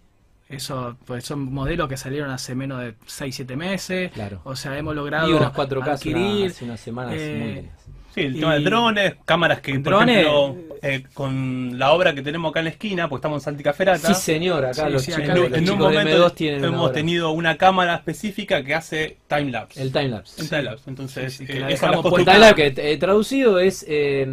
Eso, 0.49 0.97
pues 1.05 1.25
son 1.25 1.51
modelos 1.53 1.87
que 1.89 1.97
salieron 1.97 2.29
hace 2.29 2.53
menos 2.53 2.79
de 2.81 2.95
6, 3.05 3.35
7 3.35 3.55
meses. 3.55 4.11
Claro. 4.11 4.41
O 4.43 4.55
sea, 4.55 4.77
hemos 4.77 4.95
logrado 4.95 5.27
Y 5.29 5.33
unas 5.33 5.51
4K 5.51 5.93
hace 5.93 6.09
una- 6.09 6.19
adquirir. 6.19 6.51
hace 6.51 6.65
unas 6.65 6.79
semanas 6.79 7.15
eh, 7.17 7.63
muy. 7.65 7.93
Sí, 8.13 8.21
el 8.21 8.39
tema 8.39 8.55
Y- 8.55 8.59
de 8.63 8.69
drones, 8.69 9.15
cámaras 9.25 9.59
que, 9.61 9.73
por 9.79 9.83
Drones. 9.93 10.17
ejemplo, 10.27 10.72
eh, 10.83 11.03
con 11.13 11.79
la 11.79 11.91
obra 11.93 12.13
que 12.13 12.21
tenemos 12.21 12.49
acá 12.51 12.59
en 12.59 12.65
la 12.65 12.71
esquina, 12.71 13.07
pues 13.09 13.19
estamos 13.19 13.41
en 13.41 13.45
Santi 13.45 13.63
Caferata. 13.63 14.13
Sí, 14.13 14.21
señor, 14.21 14.65
acá 14.65 14.85
Sí, 14.87 14.91
los 14.91 15.01
sí, 15.01 15.11
chicos, 15.11 15.29
en, 15.29 15.35
los 15.35 15.47
un- 15.47 15.53
en 15.55 15.59
un 15.61 15.65
chicos 15.65 15.79
de 15.91 15.97
momento 15.99 16.27
M2 16.27 16.33
tienen 16.35 16.59
una 16.59 16.67
hemos 16.67 16.81
obra. 16.83 16.93
tenido 16.93 17.31
una 17.31 17.57
cámara 17.57 17.95
específica 17.95 18.63
que 18.63 18.75
hace 18.75 19.17
timelapse. 19.27 19.81
el 19.81 19.91
timelapse. 19.91 20.41
Un 20.41 20.49
timelapse. 20.49 20.89
Entonces, 20.89 21.33
Sí, 21.33 21.37
sí, 21.39 21.45
que 21.51 21.59
eh, 21.59 21.65
dejamos 21.65 22.03
las 22.03 22.11
puesta- 22.11 22.31
constructoras- 22.33 22.55
Timelapse, 22.55 22.73
que 22.75 22.91
eh, 22.93 22.97
traducido 22.97 23.59
es 23.59 23.85
eh, 23.87 24.25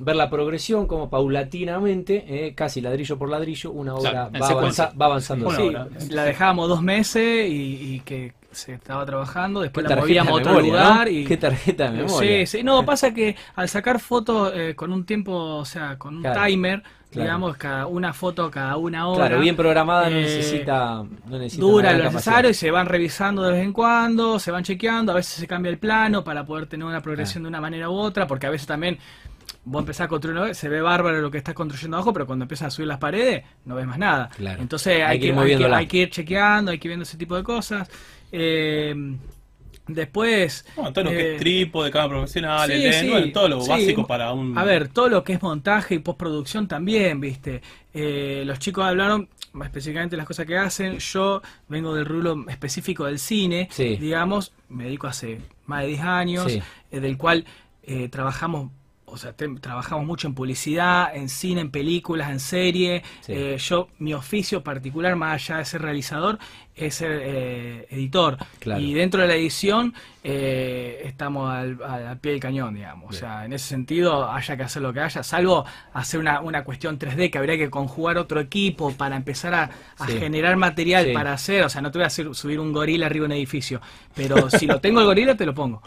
ver 0.00 0.16
la 0.16 0.30
progresión 0.30 0.86
como 0.86 1.10
paulatinamente, 1.10 2.24
eh, 2.46 2.54
casi 2.54 2.80
ladrillo 2.80 3.18
por 3.18 3.28
ladrillo, 3.28 3.70
una 3.72 3.94
obra 3.94 4.10
Claro, 4.10 4.30
va, 4.40 4.48
avanza- 4.60 4.92
va 5.00 5.06
avanzando. 5.06 5.48
Una 5.48 5.56
Sí, 5.56 5.62
hora. 5.62 5.88
la 6.10 6.24
dejábamos 6.24 6.68
dos 6.68 6.82
meses 6.82 7.48
y, 7.50 7.94
y 7.94 8.00
que 8.04 8.32
se 8.56 8.74
estaba 8.74 9.04
trabajando, 9.04 9.60
después 9.60 9.88
la 9.88 9.96
movíamos 9.96 10.32
a 10.32 10.34
otro 10.34 10.52
memoria, 10.52 10.72
¿no? 10.72 10.78
lugar 10.78 11.08
y 11.08 11.24
Qué 11.24 11.36
tarjeta 11.36 11.90
de 11.90 12.02
memoria. 12.02 12.46
Sí, 12.46 12.58
sí, 12.58 12.64
no, 12.64 12.84
pasa 12.84 13.12
que 13.12 13.36
al 13.54 13.68
sacar 13.68 14.00
fotos 14.00 14.52
eh, 14.54 14.74
con 14.74 14.92
un 14.92 15.04
tiempo, 15.04 15.32
o 15.32 15.64
sea, 15.64 15.98
con 15.98 16.16
un 16.16 16.22
Claro, 16.22 16.44
timer, 16.44 16.82
claro. 16.82 17.24
digamos, 17.24 17.56
cada 17.56 17.86
una 17.86 18.12
foto 18.12 18.50
cada 18.50 18.76
una 18.76 19.08
hora. 19.08 19.26
Claro, 19.26 19.40
bien 19.40 19.56
programada 19.56 20.08
no 20.08 20.16
eh, 20.16 20.22
necesita, 20.22 21.04
no 21.26 21.38
necesita 21.38 21.60
Dura 21.60 21.92
lo 21.92 22.04
necesario 22.04 22.50
y 22.50 22.54
se 22.54 22.70
van 22.70 22.86
revisando 22.86 23.42
de 23.42 23.52
vez 23.52 23.64
en 23.64 23.72
cuando, 23.72 24.38
se 24.38 24.50
van 24.50 24.64
chequeando, 24.64 25.12
a 25.12 25.16
veces 25.16 25.34
se 25.34 25.46
cambia 25.46 25.70
el 25.70 25.78
plano 25.78 26.24
para 26.24 26.44
poder 26.44 26.66
tener 26.66 26.86
una 26.86 27.00
progresión 27.02 27.42
de 27.42 27.48
una 27.48 27.60
manera 27.60 27.90
u 27.90 27.94
otra, 27.94 28.26
porque 28.26 28.46
a 28.46 28.50
veces 28.50 28.66
también 28.66 28.98
vos 29.68 29.80
empezás 29.82 30.04
a 30.06 30.08
construir, 30.08 30.36
una 30.36 30.46
vez, 30.46 30.56
se 30.56 30.68
ve 30.68 30.80
bárbaro 30.80 31.20
lo 31.20 31.30
que 31.30 31.38
estás 31.38 31.52
construyendo 31.54 31.96
abajo, 31.98 32.12
pero 32.12 32.24
cuando 32.26 32.44
empiezas 32.44 32.68
a 32.68 32.70
subir 32.70 32.86
las 32.88 32.98
paredes 32.98 33.44
no 33.64 33.74
ves 33.74 33.84
más 33.86 33.98
nada. 33.98 34.30
Claro. 34.36 34.62
Entonces 34.62 34.94
Hay 34.96 35.02
hay, 35.02 35.18
que 35.18 35.26
hay, 35.26 35.30
que, 35.30 35.32
moviéndola. 35.32 35.76
hay 35.78 35.86
que 35.86 35.96
ir 35.98 36.10
chequeando, 36.10 36.70
hay 36.70 36.78
que 36.78 36.86
ir 36.86 36.90
viendo 36.90 37.02
ese 37.02 37.16
tipo 37.18 37.36
de 37.36 37.42
cosas. 37.42 37.90
Eh, 38.32 38.94
después... 39.88 40.64
Bueno, 40.76 40.92
todo 40.92 41.04
lo 41.04 41.10
que 41.10 41.20
eh, 41.20 41.34
es 41.34 41.40
trípode, 41.40 41.90
cámara 41.90 42.10
profesional, 42.10 42.70
Sí, 42.70 42.84
el 42.84 42.92
sí, 42.94 43.10
bueno, 43.10 43.32
todo 43.32 43.48
lo 43.48 43.60
sí. 43.60 43.70
básico 43.70 44.06
para 44.06 44.32
un. 44.32 44.56
A 44.56 44.64
ver, 44.64 44.88
todo 44.88 45.08
lo 45.08 45.24
que 45.24 45.32
es 45.34 45.42
montaje 45.42 45.94
y 45.94 45.98
postproducción 45.98 46.68
también, 46.68 47.20
¿viste? 47.20 47.62
Eh, 47.94 48.42
los 48.46 48.58
chicos 48.58 48.84
hablaron 48.84 49.28
más 49.52 49.66
específicamente 49.68 50.16
las 50.16 50.26
cosas 50.26 50.46
que 50.46 50.56
hacen. 50.58 50.98
Yo 50.98 51.42
vengo 51.68 51.94
del 51.94 52.04
rubro 52.04 52.44
específico 52.48 53.04
del 53.06 53.18
cine, 53.18 53.68
Sí. 53.70 53.96
digamos, 53.96 54.52
me 54.68 54.84
dedico 54.84 55.06
hace 55.06 55.40
más 55.66 55.82
de 55.82 55.88
10 55.88 56.00
años, 56.02 56.52
Sí. 56.52 56.62
eh, 56.90 57.00
del 57.00 57.16
cual 57.16 57.44
eh, 57.82 58.08
trabajamos. 58.08 58.70
O 59.08 59.16
sea, 59.16 59.32
te- 59.32 59.48
trabajamos 59.60 60.04
mucho 60.04 60.26
en 60.26 60.34
publicidad, 60.34 61.14
en 61.14 61.28
cine, 61.28 61.60
en 61.60 61.70
películas, 61.70 62.30
en 62.30 62.40
serie. 62.40 63.02
Sí. 63.20 63.32
Eh, 63.32 63.56
yo, 63.58 63.88
mi 63.98 64.12
oficio 64.14 64.62
particular, 64.62 65.14
más 65.16 65.34
allá 65.34 65.58
de 65.58 65.64
ser 65.64 65.82
realizador, 65.82 66.38
es 66.74 66.96
ser 66.96 67.20
eh, 67.22 67.86
editor. 67.90 68.36
Claro. 68.58 68.80
Y 68.80 68.92
dentro 68.94 69.22
de 69.22 69.28
la 69.28 69.34
edición 69.36 69.94
eh, 70.24 71.02
estamos 71.04 71.50
al, 71.50 72.18
pie 72.18 72.32
del 72.32 72.40
cañón, 72.40 72.74
digamos. 72.74 73.08
O 73.08 73.12
sea, 73.18 73.44
en 73.44 73.52
ese 73.52 73.68
sentido, 73.68 74.30
haya 74.30 74.56
que 74.56 74.64
hacer 74.64 74.82
lo 74.82 74.92
que 74.92 75.00
haya, 75.00 75.22
salvo 75.22 75.64
hacer 75.94 76.18
una, 76.20 76.40
una 76.40 76.64
cuestión 76.64 76.98
3D 76.98 77.30
que 77.30 77.38
habría 77.38 77.56
que 77.56 77.70
conjugar 77.70 78.18
otro 78.18 78.40
equipo 78.40 78.92
para 78.92 79.16
empezar 79.16 79.54
a, 79.54 79.70
a 79.98 80.06
Sí. 80.06 80.18
generar 80.18 80.56
material 80.56 81.06
Sí. 81.06 81.12
para 81.12 81.32
hacer. 81.32 81.62
O 81.64 81.68
sea, 81.68 81.80
no 81.80 81.90
te 81.92 81.98
voy 81.98 82.04
a 82.04 82.08
hacer, 82.08 82.34
subir 82.34 82.58
un 82.60 82.72
gorila 82.72 83.06
arriba 83.06 83.22
de 83.22 83.26
un 83.34 83.38
edificio, 83.38 83.80
pero 84.14 84.50
si 84.50 84.66
lo 84.66 84.80
tengo 84.80 85.00
el 85.00 85.06
gorila, 85.06 85.34
te 85.36 85.46
lo 85.46 85.54
pongo. 85.54 85.80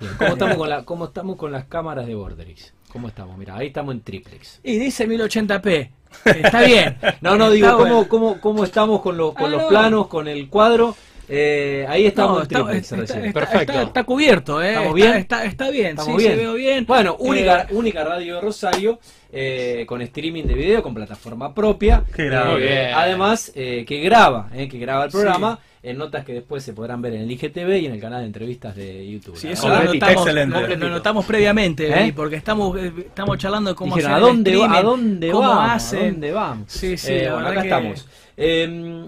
Bien, 0.00 0.12
¿Cómo, 0.18 0.32
estamos 0.32 0.56
con 0.56 0.68
la, 0.68 0.84
¿Cómo 0.84 1.04
estamos 1.06 1.36
con 1.36 1.52
las 1.52 1.64
cámaras 1.66 2.06
de 2.06 2.14
Borderix? 2.14 2.72
¿Cómo 2.92 3.08
estamos? 3.08 3.36
Mira, 3.38 3.56
ahí 3.56 3.68
estamos 3.68 3.94
en 3.94 4.00
triplex. 4.00 4.60
Y 4.64 4.78
dice 4.78 5.06
1080p. 5.08 5.90
Está 6.24 6.62
bien. 6.62 6.96
No, 7.20 7.36
no, 7.36 7.50
digo, 7.50 7.76
¿cómo, 7.76 8.08
cómo, 8.08 8.40
cómo 8.40 8.64
estamos 8.64 9.00
con, 9.02 9.16
los 9.16 9.34
con 9.34 9.46
Ah, 9.46 9.50
los 9.50 9.62
no. 9.62 9.68
planos, 9.68 10.06
con 10.08 10.26
el 10.26 10.48
cuadro? 10.48 10.96
Eh, 11.32 11.86
ahí 11.88 12.06
estamos 12.06 12.36
No, 12.38 12.42
en 12.42 12.48
triplex 12.48 12.92
está- 12.92 13.32
Perfecto. 13.32 13.58
está- 13.72 13.82
está 13.82 14.02
cubierto, 14.04 14.60
¿eh? 14.60 14.70
¿Estamos 14.70 14.88
Está- 14.88 14.94
bien? 15.06 15.16
Está, 15.20 15.44
está 15.44 15.70
bien, 15.70 15.86
Estamos 15.90 16.06
sí, 16.16 16.18
bien. 16.26 16.30
se 16.32 16.36
veo 16.38 16.54
bien. 16.54 16.86
Bueno, 16.86 17.14
única, 17.20 17.62
Eh, 17.62 17.66
única 17.70 18.02
radio 18.02 18.34
de 18.36 18.40
Rosario, 18.40 18.98
eh, 19.30 19.84
con 19.86 20.02
streaming 20.02 20.42
de 20.42 20.54
video, 20.54 20.82
con 20.82 20.92
plataforma 20.92 21.54
propia. 21.54 22.02
Qué 22.16 22.24
grave. 22.24 22.88
Eh, 22.88 22.92
además, 22.92 23.52
eh, 23.54 23.84
que 23.86 24.00
graba, 24.00 24.50
eh, 24.52 24.66
que 24.68 24.78
graba 24.80 25.04
el 25.04 25.10
programa, 25.12 25.60
en 25.82 25.96
notas 25.96 26.24
que 26.26 26.34
después 26.34 26.62
se 26.62 26.72
podrán 26.74 27.00
ver 27.00 27.14
en 27.14 27.22
el 27.22 27.30
IGTV 27.30 27.78
y 27.80 27.86
en 27.86 27.92
el 27.94 28.00
canal 28.00 28.20
de 28.20 28.26
entrevistas 28.26 28.76
de 28.76 29.10
YouTube. 29.10 29.36
Sí, 29.36 29.48
eso 29.48 29.68
lo 29.68 29.82
notamos, 29.82 30.26
excelente. 30.26 30.76
lo- 30.76 30.88
notamos 30.90 31.24
previamente, 31.24 31.88
¿Eh? 31.88 32.12
Porque 32.14 32.36
estamos, 32.36 32.76
eh, 32.78 32.92
estamos 32.98 33.38
charlando 33.38 33.70
de 33.70 33.76
cómo 33.76 33.96
Dijeron, 33.96 34.12
hacer 34.16 34.24
¿a 34.24 34.28
el 34.28 34.34
dónde, 34.36 34.56
va- 34.56 34.76
¿a 34.78 34.82
dónde 34.82 35.30
cómo 35.30 35.48
vamos? 35.48 35.70
hacen. 35.72 35.98
¿A 35.98 36.10
dónde 36.10 36.32
vamos? 36.32 36.64
Sí, 36.72 36.96
sí, 36.98 37.12
Eh, 37.12 37.18
bueno, 37.30 37.36
verdad 37.36 37.52
acá 37.52 37.62
que- 37.62 37.68
estamos. 37.68 38.08
Eh, 38.36 39.06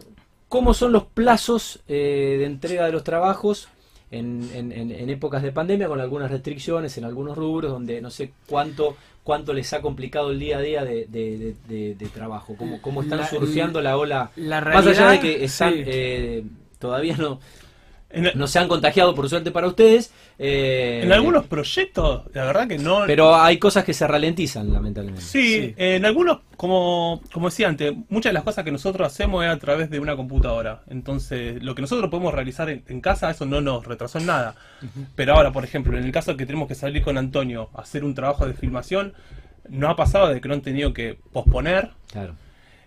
¿Cómo 0.49 0.75
son 0.75 0.93
los 0.93 1.05
plazos 1.05 1.81
eh, 1.89 2.37
de 2.39 2.45
entrega 2.47 2.85
de 2.87 2.93
los 2.93 3.05
trabajos 3.05 3.69
en, 4.11 4.51
en- 4.55 5.09
épocas 5.11 5.43
de 5.43 5.53
pandemia 5.53 5.89
con 5.89 6.01
algunas 6.01 6.31
restricciones 6.31 6.97
en 6.99 7.05
algunos 7.05 7.37
rubros 7.37 7.73
donde 7.73 8.01
no 8.03 8.11
sé 8.11 8.33
cuánto 8.47 8.97
cuánto 9.25 9.53
les 9.55 9.73
ha 9.73 9.81
complicado 9.81 10.31
el 10.33 10.41
día 10.41 10.59
a 10.59 10.61
día 10.61 10.85
de, 10.85 11.07
de- 11.09 11.39
de- 11.39 11.55
de- 11.69 11.95
de 11.95 12.07
trabajo? 12.09 12.57
¿Cómo, 12.59 12.83
cómo 12.83 13.03
están 13.03 13.21
La- 13.21 13.29
surfeando 13.31 13.81
la 13.81 13.97
ola? 13.97 14.31
La 14.37 14.61
Más 14.61 14.85
allá 14.87 15.11
de 15.11 15.21
que 15.21 15.45
están 15.45 15.73
sí. 15.75 15.83
eh, 15.87 16.45
todavía 16.83 17.17
no 17.17 17.41
En, 18.15 18.31
no 18.35 18.47
se 18.47 18.59
han 18.59 18.69
contagiado 18.69 19.15
por 19.15 19.27
suerte 19.31 19.51
para 19.53 19.67
ustedes. 19.69 20.13
eh, 20.39 21.01
en 21.03 21.13
algunos 21.13 21.47
proyectos, 21.47 22.25
la 22.35 22.45
verdad 22.45 22.69
que 22.69 22.77
no. 22.77 23.05
Pero 23.07 23.35
hay 23.35 23.57
cosas 23.57 23.85
que 23.85 23.95
se 23.95 24.07
ralentizan, 24.07 24.71
lamentablemente. 24.71 25.25
Sí, 25.25 25.61
Sí. 25.69 25.75
en 25.79 26.05
algunos, 26.05 26.41
como, 26.59 27.23
como 27.33 27.49
decía 27.49 27.69
antes, 27.69 27.95
muchas 28.11 28.29
de 28.29 28.35
las 28.35 28.43
cosas 28.43 28.65
que 28.67 28.71
nosotros 28.71 29.07
hacemos 29.07 29.43
es 29.47 29.51
a 29.51 29.59
través 29.59 29.89
de 29.89 29.99
una 29.99 30.15
computadora. 30.15 30.83
Entonces, 30.91 31.63
lo 31.63 31.75
que 31.75 31.81
nosotros 31.81 32.11
podemos 32.11 32.35
realizar 32.35 32.69
en, 32.69 32.85
en 32.87 33.01
casa, 33.01 33.31
eso 33.31 33.47
no 33.47 33.63
nos 33.63 33.87
retrasó 33.87 34.19
en 34.19 34.27
nada. 34.27 34.57
Pero 35.15 35.35
ahora, 35.35 35.51
por 35.51 35.65
ejemplo, 35.65 35.97
en 35.97 36.05
el 36.05 36.13
caso 36.13 36.37
que 36.37 36.45
tenemos 36.45 36.69
que 36.69 36.75
salir 36.75 37.03
con 37.03 37.17
Antonio 37.17 37.71
a 37.75 37.81
hacer 37.81 38.05
un 38.05 38.15
trabajo 38.15 38.47
de 38.47 38.53
filmación, 38.53 39.15
no 39.71 39.89
ha 39.89 39.97
pasado 39.97 40.29
de 40.29 40.39
que 40.43 40.49
no 40.49 40.55
han 40.55 40.61
tenido 40.61 40.93
que 40.93 41.17
posponer. 41.33 41.93
Claro. 42.13 42.35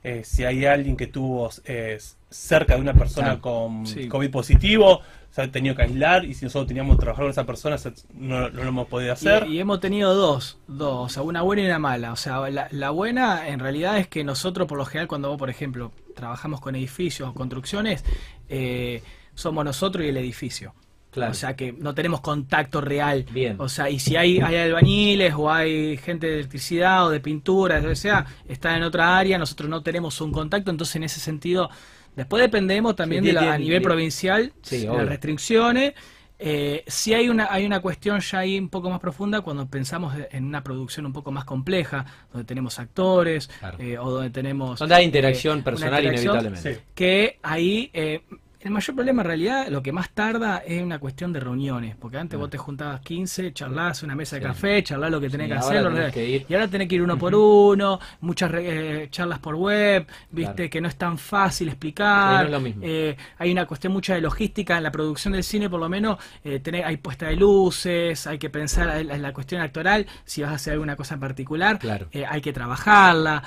Eh, 0.03 0.21
si 0.23 0.43
hay 0.43 0.65
alguien 0.65 0.95
que 0.97 1.08
tuvo 1.08 1.49
eh, 1.65 1.97
cerca 2.36 2.76
de 2.76 2.82
una 2.82 2.93
persona 2.93 3.39
Claro. 3.39 3.41
con 3.41 3.86
Sí. 3.88 4.08
COVID 4.08 4.30
positivo, 4.30 5.02
se 5.32 5.41
ha 5.41 5.52
tenido 5.52 5.76
que 5.76 5.82
aislar 5.84 6.24
y 6.26 6.34
si 6.34 6.45
nosotros 6.45 6.67
teníamos 6.67 6.95
que 6.95 7.02
trabajar 7.02 7.24
con 7.26 7.32
esa 7.32 7.45
persona, 7.45 7.78
no, 8.13 8.50
no 8.50 8.63
lo 8.63 8.69
hemos 8.69 8.88
podido 8.88 9.13
hacer. 9.13 9.45
Y, 9.48 9.54
y 9.56 9.60
hemos 9.60 9.80
tenido 9.80 10.13
dos, 10.15 10.58
dos, 10.67 11.06
o 11.06 11.10
sea, 11.13 11.24
una 11.24 11.41
buena 11.41 11.63
y 11.63 11.65
una 11.65 11.80
mala. 11.80 12.12
O 12.13 12.15
sea, 12.15 12.50
la, 12.50 12.67
la 12.71 12.89
buena 12.91 13.48
en 13.50 13.60
realidad 13.60 13.98
es 13.98 14.08
que 14.08 14.24
nosotros, 14.24 14.67
por 14.67 14.78
lo 14.78 14.86
general, 14.86 15.08
cuando 15.08 15.30
vos, 15.30 15.38
por 15.38 15.50
ejemplo, 15.50 15.91
trabajamos 16.15 16.62
con 16.62 16.76
edificios 16.76 17.30
o 17.30 17.34
construcciones, 17.34 18.06
eh, 18.50 19.02
somos 19.34 19.65
nosotros 19.65 20.06
y 20.06 20.10
el 20.10 20.17
edificio. 20.17 20.74
Claro. 21.12 21.32
O 21.32 21.34
sea 21.36 21.56
que 21.56 21.71
no 21.71 21.93
tenemos 21.95 22.19
contacto 22.19 22.82
real. 22.82 23.26
Bien. 23.32 23.56
O 23.60 23.69
sea, 23.69 23.89
y 23.89 24.00
si 24.00 24.17
hay, 24.17 24.39
hay 24.41 24.56
albañiles 24.58 25.34
o 25.38 25.50
hay 25.50 25.95
gente 25.98 26.28
de 26.28 26.34
electricidad 26.36 27.06
o 27.08 27.10
de 27.10 27.21
pintura, 27.21 27.80
lo 27.80 27.88
que 27.89 27.95
sea, 27.95 28.26
está 28.50 28.76
en 28.76 28.84
otra 28.84 29.17
área, 29.17 29.38
nosotros 29.38 29.69
no 29.69 29.82
tenemos 29.82 30.19
un 30.19 30.34
contacto, 30.34 30.71
entonces 30.71 30.98
en 30.98 31.04
ese 31.04 31.21
sentido, 31.21 31.69
después 32.15 32.41
dependemos 32.41 32.95
también 32.95 33.23
Sí, 33.23 33.28
de 33.28 33.34
la, 33.34 33.39
tiene- 33.41 33.56
a 33.56 33.58
nivel 33.58 33.80
tiene- 33.80 33.84
provincial, 33.84 34.54
Sí, 34.62 34.86
las 34.86 35.08
restricciones. 35.08 35.93
Eh, 36.38 36.84
sí 36.86 37.13
hay 37.13 37.30
una, 37.30 37.47
hay 37.49 37.65
una 37.65 37.80
cuestión 37.80 38.19
ya 38.19 38.39
ahí 38.39 38.60
un 38.60 38.67
poco 38.67 38.89
más 38.89 38.99
profunda 38.99 39.39
cuando 39.39 39.67
pensamos 39.67 40.13
en 40.32 40.43
una 40.43 40.62
producción 40.63 41.06
un 41.06 41.13
poco 41.13 41.32
más 41.32 41.45
compleja, 41.45 42.06
donde 42.34 42.45
tenemos 42.45 42.78
actores 42.78 43.47
Claro. 43.60 43.78
eh, 43.80 43.97
o 43.97 44.10
donde 44.12 44.32
tenemos... 44.32 44.78
Donde 44.80 44.95
hay 44.95 45.06
interacción 45.06 45.60
eh, 45.60 45.63
personal 45.63 46.04
interacción 46.04 46.36
inevitablemente. 46.36 46.75
Sí. 46.75 46.82
que 46.93 47.39
ahí 47.41 47.89
eh, 47.93 48.21
el 48.65 48.71
mayor 48.71 48.95
problema 48.95 49.21
en 49.21 49.28
realidad 49.28 49.67
lo 49.69 49.82
que 49.84 49.91
más 49.91 50.10
tarda 50.10 50.58
es 50.65 50.82
una 50.82 50.99
cuestión 50.99 51.32
de 51.32 51.39
reuniones 51.39 51.95
porque 51.95 52.17
antes 52.17 52.36
Ah. 52.36 52.41
vos 52.41 52.49
te 52.49 52.58
juntabas 52.58 52.99
15 53.01 53.54
charlás 53.54 54.01
una 54.04 54.15
mesa 54.15 54.36
de 54.36 54.41
Sí. 54.41 54.47
café 54.47 54.84
charlás 54.84 55.12
lo 55.12 55.21
que 55.21 55.30
tenés 55.30 55.45
Sí, 55.47 55.54
que 55.54 55.58
hacer 55.60 55.84
tenés 55.93 56.13
que- 56.13 56.45
y 56.49 56.54
ahora 56.54 56.67
tenés 56.67 56.88
que 56.89 56.95
ir 56.95 57.01
uno 57.04 57.17
por 57.17 57.34
uno 57.36 57.99
muchas 58.21 58.51
eh, 58.56 59.08
charlas 59.12 59.39
por 59.39 59.56
web 59.56 60.08
viste 60.32 60.54
Claro. 60.56 60.69
que 60.71 60.82
no 60.82 60.88
es 60.88 60.95
tan 60.95 61.17
fácil 61.17 61.67
Sí, 61.67 61.71
explicar 61.71 62.39
no 62.39 62.45
es 62.45 62.51
lo 62.51 62.60
mismo. 62.60 62.82
eh, 62.84 63.15
hay 63.38 63.51
una 63.51 63.65
cuestión 63.67 63.93
mucha 63.93 64.15
de 64.15 64.21
logística 64.21 64.78
en 64.78 64.84
la 64.84 64.91
producción 64.91 65.34
del 65.34 65.43
cine 65.43 65.69
por 65.69 65.80
lo 65.80 65.88
menos 65.88 66.17
eh, 66.43 66.60
tenés- 66.62 66.84
hay 66.86 66.97
puesta 66.97 67.28
de 67.28 67.36
luces 67.36 68.25
hay 68.28 68.39
que 68.39 68.49
pensar 68.49 68.89
en 68.99 69.08
la, 69.08 69.15
en 69.15 69.21
la 69.21 69.32
cuestión 69.32 69.62
actoral 69.62 70.08
si 70.25 70.41
vas 70.41 70.51
a 70.51 70.56
hacer 70.56 70.73
alguna 70.73 70.95
cosa 70.95 71.13
en 71.13 71.19
particular 71.19 71.78
Claro. 71.80 72.08
eh, 72.12 72.25
hay 72.28 72.41
que 72.41 72.51
trabajarla, 72.51 73.43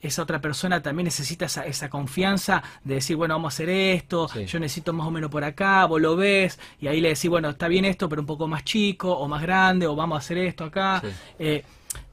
esa 0.00 0.22
otra 0.22 0.40
persona 0.40 0.82
también 0.82 1.04
necesita 1.06 1.46
esa, 1.46 1.66
esa 1.66 1.88
confianza 1.88 2.62
de 2.84 2.94
decir, 2.94 3.16
bueno, 3.16 3.34
vamos 3.34 3.52
a 3.52 3.54
hacer 3.54 3.68
esto, 3.70 3.87
Sí. 4.28 4.44
yo 4.46 4.58
necesito 4.58 4.92
más 4.92 5.06
o 5.06 5.10
menos 5.10 5.30
por 5.30 5.44
acá, 5.44 5.86
vos 5.86 6.00
lo 6.00 6.16
ves, 6.16 6.58
y 6.80 6.86
ahí 6.86 7.00
le 7.00 7.08
decís, 7.10 7.28
bueno, 7.28 7.50
está 7.50 7.68
bien 7.68 7.84
esto, 7.84 8.08
pero 8.08 8.22
un 8.22 8.26
poco 8.26 8.46
más 8.46 8.64
chico, 8.64 9.12
o 9.12 9.28
más 9.28 9.42
grande, 9.42 9.86
o 9.86 9.94
vamos 9.96 10.16
a 10.16 10.18
hacer 10.18 10.38
esto 10.38 10.64
acá. 10.64 11.00
Sí. 11.02 11.08
Eh, 11.38 11.64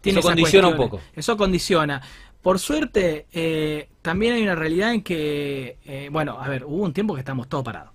Eso 0.04 0.22
condiciona 0.22 0.68
un 0.68 0.78
poco. 0.78 1.00
Eso 1.16 1.36
condiciona. 1.38 2.02
Por 2.42 2.60
suerte, 2.60 3.26
eh, 3.34 3.90
también 4.02 4.34
hay 4.34 4.44
una 4.44 4.56
realidad 4.56 4.94
en 4.94 5.02
que, 5.02 5.78
eh, 5.86 6.10
bueno, 6.12 6.40
a 6.40 6.48
ver, 6.48 6.64
hubo 6.66 6.84
un 6.84 6.94
tiempo 6.94 7.16
que 7.16 7.22
estamos 7.22 7.50
todos 7.50 7.64
parados. 7.64 7.92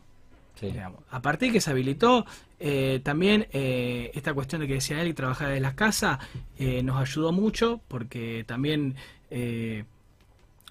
Sí. 0.59 0.73
A 1.11 1.23
partir 1.23 1.49
de 1.49 1.53
que 1.55 1.61
se 1.61 1.71
habilitó, 1.71 2.27
eh, 2.59 3.01
también 3.03 3.47
eh, 3.53 4.11
esta 4.13 4.35
cuestión 4.35 4.61
de 4.61 4.67
que 4.67 4.75
decía 4.75 5.01
él 5.01 5.15
trabajar 5.15 5.49
desde 5.49 5.63
las 5.63 5.73
casas 5.73 6.19
eh, 6.59 6.83
nos 6.83 7.01
ayudó 7.01 7.33
mucho 7.33 7.81
porque 7.89 8.45
también 8.47 8.97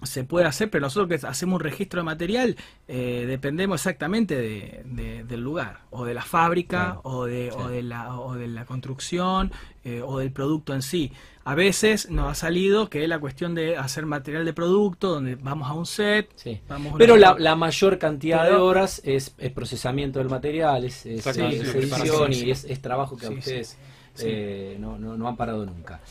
se 0.03 0.23
puede 0.23 0.45
hacer, 0.45 0.69
pero 0.69 0.83
nosotros 0.83 1.07
que 1.19 1.27
hacemos 1.27 1.55
un 1.55 1.59
registro 1.61 1.99
de 1.99 2.03
material 2.05 2.55
eh, 2.87 3.25
dependemos 3.27 3.79
exactamente 3.81 4.35
de- 4.35 4.81
de- 4.85 5.23
del 5.23 5.41
lugar, 5.41 5.81
o 5.91 6.05
de 6.05 6.13
la 6.13 6.21
fábrica, 6.23 6.85
Claro. 6.85 7.01
o, 7.03 7.25
de, 7.25 7.51
Sí. 7.51 7.57
o, 7.59 7.67
de 7.67 7.83
la, 7.83 8.17
o 8.19 8.33
de 8.35 8.47
la 8.47 8.65
construcción, 8.65 9.51
eh, 9.83 10.01
o 10.05 10.19
del 10.19 10.31
producto 10.31 10.73
en 10.73 10.81
sí. 10.81 11.11
A 11.45 11.55
veces 11.55 12.09
nos 12.11 12.29
ha 12.31 12.35
salido 12.35 12.89
que 12.89 13.03
es 13.03 13.09
la 13.09 13.19
cuestión 13.19 13.55
de 13.55 13.75
hacer 13.77 14.05
material 14.05 14.45
de 14.45 14.53
producto, 14.53 15.09
donde 15.15 15.35
vamos 15.35 15.67
a 15.69 15.73
un 15.73 15.85
set, 15.85 16.29
Sí. 16.35 16.61
vamos 16.67 16.87
a 16.87 16.95
una- 16.95 16.97
Pero 16.99 17.17
la, 17.17 17.35
la 17.39 17.55
mayor 17.55 17.97
cantidad 17.97 18.43
de 18.49 18.55
horas 18.55 19.01
es, 19.03 19.33
es 19.37 19.51
procesamiento 19.51 20.19
del 20.19 20.29
material, 20.29 20.85
es, 20.85 21.05
es- 21.05 21.17
Exactamente, 21.19 21.63
es 21.65 21.71
sí, 21.71 21.77
edición 21.77 22.33
y 22.33 22.51
es, 22.51 22.81
trabajo 22.81 23.17
que 23.17 23.25
a 23.25 23.29
Sí, 23.29 23.33
sí. 23.35 23.39
ustedes 23.39 23.77
Sí. 24.13 24.25
eh, 24.27 24.77
no, 24.79 24.97
no, 24.99 25.15
no 25.17 25.27
han 25.27 25.35
parado 25.37 25.65
nunca. 25.65 26.01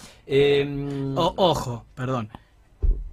O- 1.17 1.35
ojo, 1.37 1.85
perdón. 1.95 2.29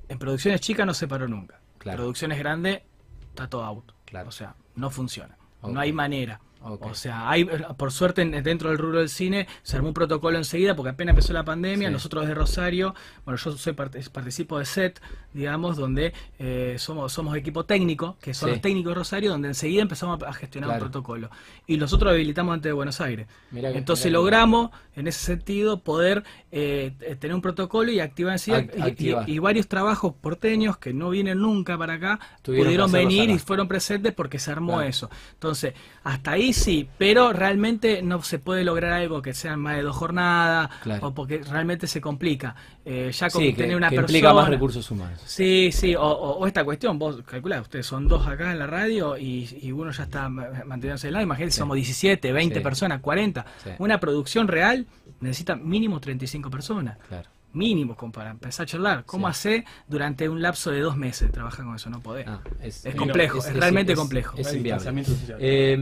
En 0.09 0.19
producciones 0.19 0.61
chicas 0.61 0.85
no 0.85 0.93
se 0.93 1.07
paró 1.07 1.27
nunca. 1.27 1.59
Claro. 1.77 1.97
Producciones 1.97 2.39
grandes 2.39 2.81
está 3.29 3.49
todo 3.49 3.63
out. 3.63 3.91
Claro. 4.05 4.29
O 4.29 4.31
sea, 4.31 4.55
no 4.75 4.89
funciona. 4.89 5.37
No 5.63 5.79
hay 5.79 5.91
manera. 5.91 6.39
O 6.67 6.93
sea, 6.95 7.29
hay, 7.29 7.45
por 7.77 7.91
suerte 7.91 8.23
en- 8.23 8.43
dentro 8.43 8.69
del 8.69 8.77
rubro 8.79 8.99
del 8.99 9.09
cine 9.09 9.47
se 9.61 9.75
armó 9.77 9.89
un 9.89 9.93
protocolo 9.93 10.37
enseguida 10.37 10.75
porque 10.75 10.89
apenas 10.89 11.13
empezó 11.13 11.31
la 11.33 11.45
pandemia, 11.45 11.89
Sí. 11.89 11.93
nosotros 11.93 12.23
desde 12.23 12.33
Rosario, 12.33 12.95
bueno, 13.23 13.37
yo 13.37 13.51
soy 13.57 13.73
participo 13.73 14.57
de 14.57 14.65
SET, 14.65 14.99
digamos, 15.33 15.77
donde 15.77 16.13
eh, 16.39 16.75
somos, 16.79 17.11
somos 17.13 17.35
equipo 17.37 17.65
técnico, 17.65 18.17
que 18.21 18.33
son 18.33 18.49
Sí. 18.49 18.53
los 18.55 18.61
técnicos 18.61 18.91
de 18.91 18.95
Rosario, 18.95 19.29
donde 19.31 19.47
enseguida 19.49 19.81
empezamos 19.83 20.21
a 20.23 20.33
gestionar 20.33 20.69
Claro. 20.69 20.85
un 20.85 20.91
protocolo. 20.91 21.29
Y 21.67 21.77
nosotros 21.77 22.11
habilitamos 22.11 22.53
ante 22.53 22.69
de 22.69 22.73
Buenos 22.73 22.99
Aires. 23.01 23.27
Mirá 23.51 23.69
Entonces 23.71 24.05
mirá 24.07 24.19
logramos, 24.19 24.71
en 24.95 25.07
ese 25.07 25.19
sentido, 25.23 25.81
poder 25.81 26.23
eh, 26.51 26.93
t- 26.97 27.15
tener 27.17 27.35
un 27.35 27.41
protocolo 27.41 27.91
y 27.91 27.99
activar 27.99 28.33
enseguida. 28.33 28.61
Act- 28.63 28.75
y- 28.75 28.79
y- 28.79 28.81
activar. 28.83 29.29
Y, 29.29 29.39
varios 29.39 29.67
trabajos 29.67 30.13
porteños 30.21 30.77
que 30.77 30.93
no 30.93 31.09
vienen 31.09 31.39
nunca 31.39 31.77
para 31.77 31.93
acá 31.95 32.19
Tuvieron 32.41 32.65
pudieron 32.67 32.91
venir 32.91 33.29
y 33.29 33.37
fueron 33.39 33.67
presentes 33.67 34.13
porque 34.13 34.39
se 34.39 34.51
armó 34.51 34.73
Claro. 34.75 34.87
eso. 34.89 35.09
Entonces, 35.33 35.73
hasta 36.03 36.31
ahí 36.31 36.53
sí, 36.55 36.87
pero 36.97 37.33
realmente 37.33 38.01
no 38.01 38.21
se 38.23 38.39
puede 38.39 38.63
lograr 38.63 38.93
algo 38.93 39.21
que 39.21 39.33
sean 39.33 39.59
más 39.59 39.75
de 39.77 39.83
dos 39.83 39.95
jornadas 39.95 40.69
Claro. 40.83 41.07
o 41.07 41.13
porque 41.13 41.39
realmente 41.49 41.87
se 41.87 42.01
complica. 42.01 42.55
Eh, 42.85 43.11
ya 43.11 43.29
con 43.29 43.41
Sí, 43.41 43.53
que, 43.53 43.63
tener 43.63 43.75
una 43.75 43.89
que 43.89 43.95
persona. 43.95 44.17
implica 44.17 44.33
más 44.33 44.49
recursos 44.49 44.89
humanos. 44.91 45.19
Sí, 45.25 45.71
sí, 45.71 45.95
o, 45.95 46.01
o- 46.03 46.37
o 46.39 46.47
esta 46.47 46.63
cuestión, 46.63 46.99
vos 46.99 47.21
calculás, 47.25 47.61
ustedes 47.61 47.85
son 47.85 48.07
dos 48.07 48.25
acá 48.27 48.51
en 48.51 48.59
la 48.59 48.67
radio 48.67 49.17
y, 49.17 49.49
y 49.61 49.71
uno 49.71 49.91
ya 49.91 50.03
está 50.03 50.29
ma- 50.29 50.49
manteniéndose 50.65 51.07
de 51.07 51.11
lado, 51.11 51.23
imagínate, 51.23 51.51
Sí. 51.51 51.57
somos 51.59 51.75
17, 51.75 52.31
20 52.31 52.55
Sí. 52.59 52.63
personas, 52.63 53.01
40. 53.01 53.45
Sí. 53.63 53.71
Una 53.79 53.99
producción 53.99 54.47
real 54.47 54.85
necesita 55.19 55.55
mínimo 55.55 55.99
35 55.99 56.49
personas, 56.51 56.97
Claro. 57.07 57.27
mínimo 57.53 57.95
como 57.95 58.11
para 58.11 58.31
empezar 58.31 58.65
a 58.65 58.67
charlar. 58.67 59.03
¿Cómo 59.05 59.27
Sí. 59.27 59.31
hace 59.31 59.65
durante 59.87 60.27
un 60.29 60.41
lapso 60.41 60.71
de 60.71 60.81
dos 60.81 60.95
meses 60.97 61.31
trabajar 61.31 61.65
con 61.65 61.75
eso? 61.75 61.89
No 61.89 62.01
podés. 62.01 62.27
Ah, 62.27 62.41
es, 62.61 62.85
Es 62.85 62.93
complejo, 62.95 63.39
es 63.39 63.51
realmente 63.55 63.95
complejo. 63.95 64.37
Es 64.37 64.53
inviable. 64.53 65.03
Eh, 65.39 65.75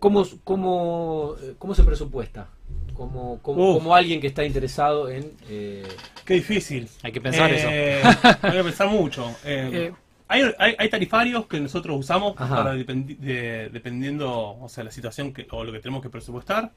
¿cómo, 0.00 0.26
cómo, 0.42 1.36
¿Cómo 1.58 1.74
se 1.74 1.84
presupuesta? 1.84 2.48
Como, 2.94 3.38
como, 3.40 3.94
alguien 3.94 4.20
que 4.20 4.26
está 4.26 4.44
interesado 4.44 5.08
en... 5.08 5.30
eh, 5.48 5.86
Qué 6.24 6.34
difícil. 6.34 6.88
Hay 7.02 7.12
que 7.12 7.20
pensar 7.20 7.50
eso. 7.52 7.68
Eh, 7.70 8.02
Hay 8.42 8.52
que 8.52 8.64
pensar 8.64 8.88
mucho. 8.88 9.26
Eh, 9.44 9.70
Eh, 9.72 9.92
hay, 10.28 10.42
hay, 10.58 10.74
hay 10.78 10.88
tarifarios 10.90 11.46
que 11.46 11.58
nosotros 11.58 11.98
usamos 11.98 12.34
Ajá. 12.36 12.56
para 12.56 12.74
dependi- 12.76 13.16
de- 13.16 13.68
dependiendo, 13.70 14.56
o 14.60 14.68
sea, 14.68 14.84
la 14.84 14.90
situación 14.90 15.32
que, 15.32 15.46
o 15.50 15.64
lo 15.64 15.72
que 15.72 15.80
tenemos 15.80 16.02
que 16.02 16.10
presupuestar. 16.10 16.70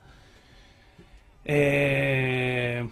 Eh, 1.46 2.88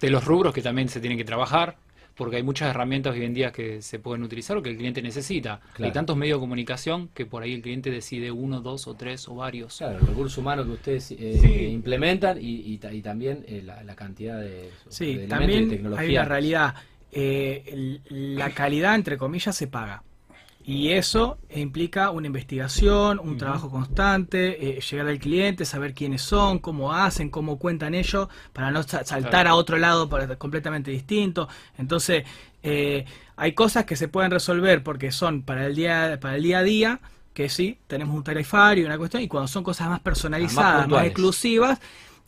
de 0.00 0.10
los 0.10 0.24
rubros 0.24 0.52
que 0.52 0.62
también 0.62 0.88
se 0.88 1.00
tienen 1.00 1.16
que 1.18 1.24
trabajar, 1.24 1.76
porque 2.16 2.36
hay 2.36 2.42
muchas 2.42 2.70
herramientas 2.70 3.14
hoy 3.14 3.24
en 3.24 3.34
día 3.34 3.50
que 3.52 3.82
se 3.82 3.98
pueden 3.98 4.22
utilizar 4.22 4.56
o 4.56 4.62
que 4.62 4.70
el 4.70 4.76
cliente 4.76 5.02
necesita. 5.02 5.60
Claro. 5.74 5.84
Hay 5.86 5.92
tantos 5.92 6.16
medios 6.16 6.38
de 6.38 6.40
comunicación 6.40 7.08
que 7.14 7.26
por 7.26 7.42
ahí 7.42 7.54
el 7.54 7.62
cliente 7.62 7.90
decide 7.90 8.30
uno, 8.30 8.60
dos 8.60 8.86
o 8.86 8.94
tres 8.94 9.28
o 9.28 9.34
varios. 9.34 9.78
claro, 9.78 9.98
el 9.98 10.06
recurso 10.06 10.40
humano 10.40 10.64
que 10.64 10.70
ustedes 10.70 11.10
eh, 11.12 11.38
Sí. 11.40 11.46
eh, 11.46 11.68
implementan 11.70 12.38
y, 12.40 12.72
y 12.72 12.78
ta- 12.78 12.92
y 12.92 13.02
también 13.02 13.44
eh, 13.48 13.62
la, 13.64 13.82
la 13.82 13.94
cantidad 13.96 14.40
de, 14.40 14.48
de 14.48 14.70
Sí, 14.88 15.20
y 15.24 15.26
también 15.28 15.68
tecnología. 15.68 16.04
hay 16.06 16.12
una 16.16 16.24
realidad. 16.24 16.74
eh, 17.16 17.62
el- 18.10 18.36
la 18.36 18.50
calidad, 18.50 18.94
entre 18.94 19.16
comillas, 19.16 19.54
se 19.56 19.66
paga. 19.68 20.02
Y 20.66 20.92
eso 20.92 21.36
implica 21.54 22.10
una 22.10 22.26
investigación, 22.26 23.18
un 23.18 23.36
trabajo 23.36 23.70
constante, 23.70 24.78
eh, 24.78 24.80
llegar 24.80 25.08
al 25.08 25.18
cliente, 25.18 25.66
saber 25.66 25.92
quiénes 25.92 26.22
son, 26.22 26.58
cómo 26.58 26.94
hacen, 26.94 27.28
cómo 27.28 27.58
cuentan 27.58 27.94
ellos, 27.94 28.28
para 28.54 28.70
no 28.70 28.82
sa- 28.82 29.04
saltar 29.04 29.30
Claro. 29.30 29.50
a 29.50 29.54
otro 29.56 29.76
lado 29.76 30.08
para- 30.08 30.36
completamente 30.36 30.90
distinto. 30.90 31.48
Entonces, 31.76 32.24
eh, 32.62 33.04
hay 33.36 33.52
cosas 33.52 33.84
que 33.84 33.94
se 33.94 34.08
pueden 34.08 34.30
resolver 34.30 34.82
porque 34.82 35.12
son 35.12 35.42
para 35.42 35.66
el 35.66 35.74
día, 35.74 36.18
para 36.18 36.36
el 36.36 36.42
día 36.42 36.60
a 36.60 36.62
día, 36.62 37.00
que 37.34 37.50
sí, 37.50 37.76
tenemos 37.86 38.16
un 38.16 38.24
tarifario 38.24 38.84
y 38.84 38.86
una 38.86 38.96
cuestión, 38.96 39.22
y 39.22 39.28
cuando 39.28 39.48
son 39.48 39.64
cosas 39.64 39.88
más 39.90 40.00
personalizadas, 40.00 40.88
más, 40.88 41.04
exclusivas, 41.04 41.78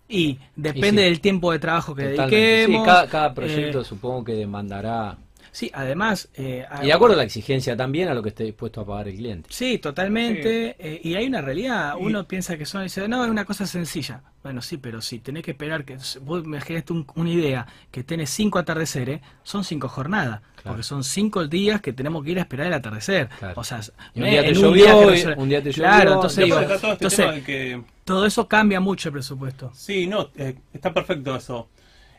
y 0.09 0.39
depende 0.57 1.03
sí. 1.03 1.09
del 1.09 1.21
tiempo 1.23 1.53
de 1.53 1.59
trabajo 1.59 1.95
que 1.95 2.03
dediquemos. 2.09 2.81
Sí, 2.81 2.85
cada, 2.85 3.09
cada 3.09 3.33
proyecto 3.33 3.81
eh, 3.81 3.85
supongo 3.85 4.25
que 4.25 4.33
demandará 4.33 5.17
Sí, 5.57 5.71
además... 5.73 6.29
eh, 6.35 6.67
Y 6.83 6.87
de 6.89 6.93
acuerdo 6.93 7.15
a 7.15 7.17
la 7.17 7.23
exigencia 7.23 7.75
también 7.79 8.09
a 8.11 8.15
lo 8.15 8.23
que 8.23 8.29
esté 8.29 8.45
dispuesto 8.45 8.83
a 8.83 8.87
pagar 8.87 9.09
el 9.09 9.17
cliente. 9.17 9.49
Sí, 9.51 9.79
totalmente. 9.79 10.77
eh, 10.79 11.01
y 11.03 11.15
hay 11.15 11.27
una 11.27 11.41
realidad. 11.41 11.95
Y- 11.99 12.05
Uno 12.05 12.29
piensa 12.29 12.59
que 12.59 12.67
son, 12.67 12.83
dice, 12.83 13.09
no, 13.09 13.25
es 13.25 13.31
una 13.31 13.47
cosa 13.47 13.67
sencilla. 13.67 14.21
Bueno, 14.43 14.61
sí, 14.61 14.77
pero 14.77 15.01
si 15.01 15.19
tenés 15.19 15.43
que 15.43 15.53
esperar 15.53 15.87
que 15.87 15.97
vos 16.21 16.45
imaginaste 16.45 16.93
un- 16.93 17.07
una 17.15 17.31
idea 17.31 17.67
que 17.91 18.05
tenés 18.05 18.29
cinco 18.29 18.59
atardeceres, 18.59 19.23
son 19.45 19.65
cinco 19.65 19.89
jornadas. 19.89 20.43
Porque 20.63 20.83
son 20.83 21.05
cinco 21.05 21.47
días 21.47 21.81
que 21.81 21.95
tenemos 21.95 22.23
que 22.23 22.33
ir 22.33 22.39
a 22.39 22.43
esperar 22.43 22.67
el 22.67 22.75
atardecer. 22.75 23.31
Claro. 23.39 23.59
O 23.59 23.65
sea, 23.65 23.81
Y 24.15 24.21
un 24.21 24.29
día 24.29 24.43
te 24.45 24.53
llovió, 24.53 25.11
día 25.11 25.35
un 25.39 25.49
día 25.49 25.63
te 25.63 25.71
Claro, 25.71 25.99
llovió, 26.03 26.15
entonces 26.17 26.37
Después 26.37 26.69
digo, 26.69 26.81
todo 26.81 26.93
este 26.93 26.93
entonces, 26.93 27.17
tema 27.19 27.33
de 27.33 27.43
que 27.45 27.83
todo 28.05 28.27
eso 28.27 28.47
cambia 28.47 28.81
mucho 28.81 29.09
el 29.09 29.13
presupuesto. 29.15 29.73
Sí, 29.75 30.07
no, 30.07 30.29
eh, 30.37 30.55
está 30.75 30.93
perfecto 30.93 31.35
eso. 31.35 31.69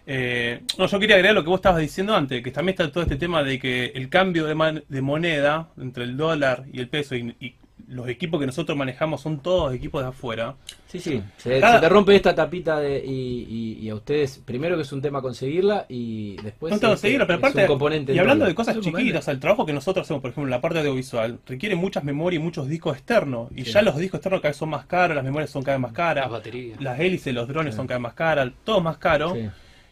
Eh, 0.10 0.62
no, 0.78 0.88
yo 0.88 1.00
quería 1.00 1.16
agregar 1.18 1.36
lo 1.36 1.44
que 1.44 1.50
vos 1.50 1.58
estabas 1.60 1.82
diciendo 1.82 2.16
antes, 2.16 2.42
que 2.42 2.52
también 2.52 2.74
está 2.80 2.90
todo 2.92 3.04
este 3.04 3.18
tema 3.18 3.44
de 3.44 3.60
que 3.60 3.92
el 3.94 4.08
cambio 4.08 4.46
de, 4.46 4.56
man- 4.56 4.84
de 4.88 5.02
moneda 5.02 5.68
entre 5.78 6.06
el 6.06 6.16
dólar 6.16 6.64
y 6.72 6.80
el 6.80 6.88
peso 6.88 7.14
y, 7.16 7.36
y 7.42 7.56
los 7.90 8.08
equipos 8.10 8.40
que 8.40 8.46
nosotros 8.46 8.78
manejamos 8.78 9.22
son 9.22 9.40
todos 9.40 9.74
equipos 9.74 10.02
de 10.02 10.08
afuera. 10.10 10.56
Sí, 10.88 11.00
sí. 11.02 11.22
Se, 11.38 11.60
Cada- 11.60 11.76
se 11.76 11.82
te 11.82 11.90
rompe 11.90 12.16
esta 12.16 12.34
tapita 12.34 12.80
de, 12.80 13.04
y, 13.06 13.46
y- 13.50 13.80
y 13.86 13.90
a 13.90 13.96
ustedes, 13.96 14.42
primero 14.46 14.78
que 14.78 14.84
es 14.84 14.92
un 14.94 15.02
tema 15.02 15.22
conseguirla 15.22 15.86
y 15.90 16.38
después 16.42 16.72
no 16.74 16.80
que 16.80 16.86
este, 16.88 16.98
seguirlo, 17.08 17.28
pero 17.28 17.40
es 17.40 17.44
aparte, 17.44 17.62
un 17.62 17.68
componente 17.68 18.14
y 18.14 18.20
hablando 18.20 18.46
de 18.46 18.56
cosas 18.56 18.76
Es 18.76 18.80
chiquitas, 18.82 18.94
componente. 18.94 19.18
o 19.20 19.22
sea, 19.22 19.34
el 19.34 19.40
trabajo 19.42 19.66
que 19.66 19.74
nosotros 19.74 20.06
hacemos, 20.06 20.22
por 20.22 20.32
ejemplo, 20.32 20.48
en 20.48 20.52
la 20.52 20.62
parte 20.62 20.80
audiovisual, 20.80 21.40
requiere 21.46 21.76
muchas 21.76 22.06
memorias 22.06 22.42
y 22.42 22.44
muchos 22.44 22.68
discos 22.70 22.96
externos. 22.96 23.50
Y 23.56 23.66
Sí. 23.66 23.72
ya 23.72 23.82
los 23.82 23.98
discos 23.98 24.20
externos 24.20 24.40
cada 24.42 24.52
vez 24.52 24.58
son 24.58 24.70
más 24.70 24.86
caros, 24.86 25.16
las 25.16 25.24
memorias 25.26 25.50
son 25.50 25.64
cada 25.64 25.78
vez 25.78 25.82
más 25.82 25.92
caras, 25.94 26.24
Las 26.26 26.32
baterías. 26.32 26.82
las 26.82 26.98
hélices, 27.00 27.34
los 27.34 27.48
drones 27.48 27.74
Sí. 27.74 27.78
son 27.78 27.88
cada 27.88 27.98
vez 28.00 28.04
más 28.04 28.14
caras, 28.14 28.52
todo 28.64 28.80
más 28.82 28.98
caro. 28.98 29.34
Sí. 29.36 29.50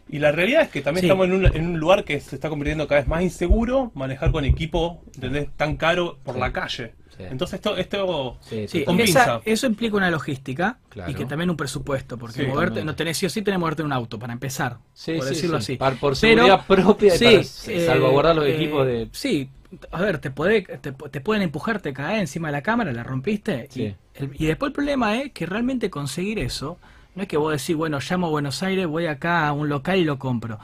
Y 0.08 0.18
la 0.20 0.30
realidad 0.30 0.62
es 0.62 0.68
que 0.68 0.82
también 0.82 1.02
Sí. 1.02 1.06
estamos 1.06 1.26
en 1.26 1.32
un, 1.32 1.46
en 1.46 1.66
un 1.66 1.80
lugar 1.80 2.04
que 2.04 2.20
se 2.20 2.36
está 2.36 2.48
convirtiendo 2.48 2.86
cada 2.86 3.00
vez 3.00 3.08
más 3.08 3.22
inseguro 3.22 3.90
manejar 3.94 4.30
con 4.30 4.44
equipo 4.44 5.02
¿entendés? 5.14 5.48
tan 5.56 5.76
caro 5.76 6.18
por 6.22 6.34
Sí. 6.34 6.40
la 6.40 6.52
calle. 6.52 6.94
Sí. 7.16 7.22
Entonces 7.30 7.54
esto, 7.54 7.76
esto 7.76 8.36
Sí, 8.42 8.68
Sí, 8.68 8.84
Con 8.84 9.00
esa- 9.00 9.40
eso 9.44 9.66
implica 9.66 9.96
una 9.96 10.10
logística 10.10 10.78
Claro. 10.90 11.10
y 11.10 11.14
que 11.14 11.24
también 11.24 11.50
un 11.50 11.56
presupuesto, 11.56 12.18
porque 12.18 12.42
Sí, 12.42 12.46
moverte, 12.46 12.84
no 12.84 12.94
tenés 12.94 13.16
sí 13.18 13.26
o 13.26 13.30
sí 13.30 13.42
tenés 13.42 13.56
que 13.56 13.60
moverte 13.60 13.82
en 13.82 13.86
un 13.86 13.92
auto 13.94 14.18
para 14.18 14.32
empezar, 14.32 14.76
Sí, 14.92 15.14
por 15.14 15.24
sí, 15.24 15.30
decirlo 15.34 15.60
sí. 15.60 15.72
así. 15.72 15.76
Par- 15.76 15.94
por 15.98 16.12
Pero- 16.20 16.42
seguridad 16.42 16.66
propia 16.66 17.14
y 17.14 17.18
Sí, 17.18 17.24
para 17.24 17.78
eh, 17.78 17.86
salvaguardar 17.86 18.36
los 18.36 18.44
eh, 18.46 18.54
equipos 18.54 18.86
de... 18.86 19.08
Sí, 19.12 19.48
a 19.90 20.00
ver, 20.02 20.18
te, 20.18 20.30
puede, 20.30 20.62
te, 20.62 20.92
te 20.92 21.20
pueden 21.20 21.42
empujar, 21.42 21.80
te 21.80 21.92
caes 21.92 22.20
encima 22.20 22.48
de 22.48 22.52
la 22.52 22.62
cámara, 22.62 22.92
la 22.92 23.02
rompiste. 23.02 23.66
Sí. 23.70 23.82
Y, 23.82 23.96
el- 24.22 24.30
y 24.38 24.46
después 24.46 24.68
el 24.68 24.72
problema 24.74 25.20
es 25.20 25.32
que 25.32 25.46
realmente 25.46 25.90
conseguir 25.90 26.38
eso, 26.38 26.78
no 27.16 27.22
es 27.22 27.28
que 27.28 27.36
vos 27.36 27.50
decís, 27.52 27.74
bueno, 27.74 27.98
llamo 27.98 28.28
a 28.28 28.30
Buenos 28.30 28.62
Aires, 28.62 28.86
voy 28.86 29.06
acá 29.06 29.48
a 29.48 29.52
un 29.52 29.68
local 29.68 29.98
y 29.98 30.04
lo 30.04 30.18
compro. 30.18 30.58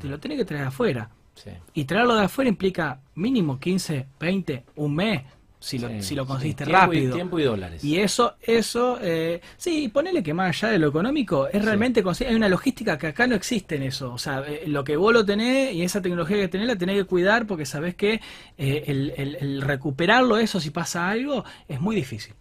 Te 0.00 0.06
lo 0.06 0.20
tenés 0.20 0.38
que 0.38 0.44
traer 0.44 0.62
de 0.62 0.68
afuera. 0.68 1.10
Sí. 1.34 1.50
Y 1.74 1.84
traerlo 1.84 2.14
de 2.14 2.24
afuera 2.24 2.48
implica 2.48 3.00
mínimo 3.14 3.58
15, 3.58 4.06
20, 4.20 4.64
un 4.76 4.94
mes, 4.94 5.22
si 5.58 5.78
lo, 5.78 5.88
Sí, 5.88 6.02
si 6.02 6.14
lo 6.14 6.22
sí. 6.24 6.28
conseguiste 6.28 6.64
Tiempo 6.64 6.92
y- 6.92 6.96
rápido. 6.96 7.14
tiempo 7.14 7.38
y 7.38 7.42
dólares. 7.44 7.82
Y 7.84 7.98
eso, 7.98 8.36
eso, 8.42 8.98
eh, 9.02 9.40
sí, 9.56 9.88
ponele 9.88 10.22
que 10.22 10.32
más 10.34 10.48
allá 10.62 10.72
de 10.72 10.78
lo 10.78 10.88
económico, 10.88 11.48
es 11.48 11.64
realmente 11.64 12.02
conseguir, 12.02 12.30
hay 12.30 12.36
una 12.36 12.48
logística 12.48 12.96
que 12.98 13.08
acá 13.08 13.26
no 13.26 13.34
existe 13.34 13.76
en 13.76 13.82
eso. 13.82 14.12
O 14.12 14.18
sea, 14.18 14.44
eh, 14.46 14.64
lo 14.66 14.84
que 14.84 14.96
vos 14.96 15.12
lo 15.14 15.24
tenés 15.24 15.74
y 15.74 15.82
esa 15.82 16.00
tecnología 16.02 16.36
que 16.36 16.48
tenés 16.48 16.66
la 16.68 16.76
tenés 16.76 16.96
que 16.96 17.04
cuidar 17.04 17.46
porque 17.46 17.66
sabés 17.66 17.94
que 17.94 18.20
eh, 18.58 18.84
el, 18.86 19.12
el- 19.16 19.34
el 19.36 19.62
recuperarlo 19.62 20.36
eso 20.38 20.60
si 20.60 20.70
pasa 20.70 21.08
algo 21.08 21.44
es 21.68 21.80
muy 21.80 21.96
difícil. 21.96 22.34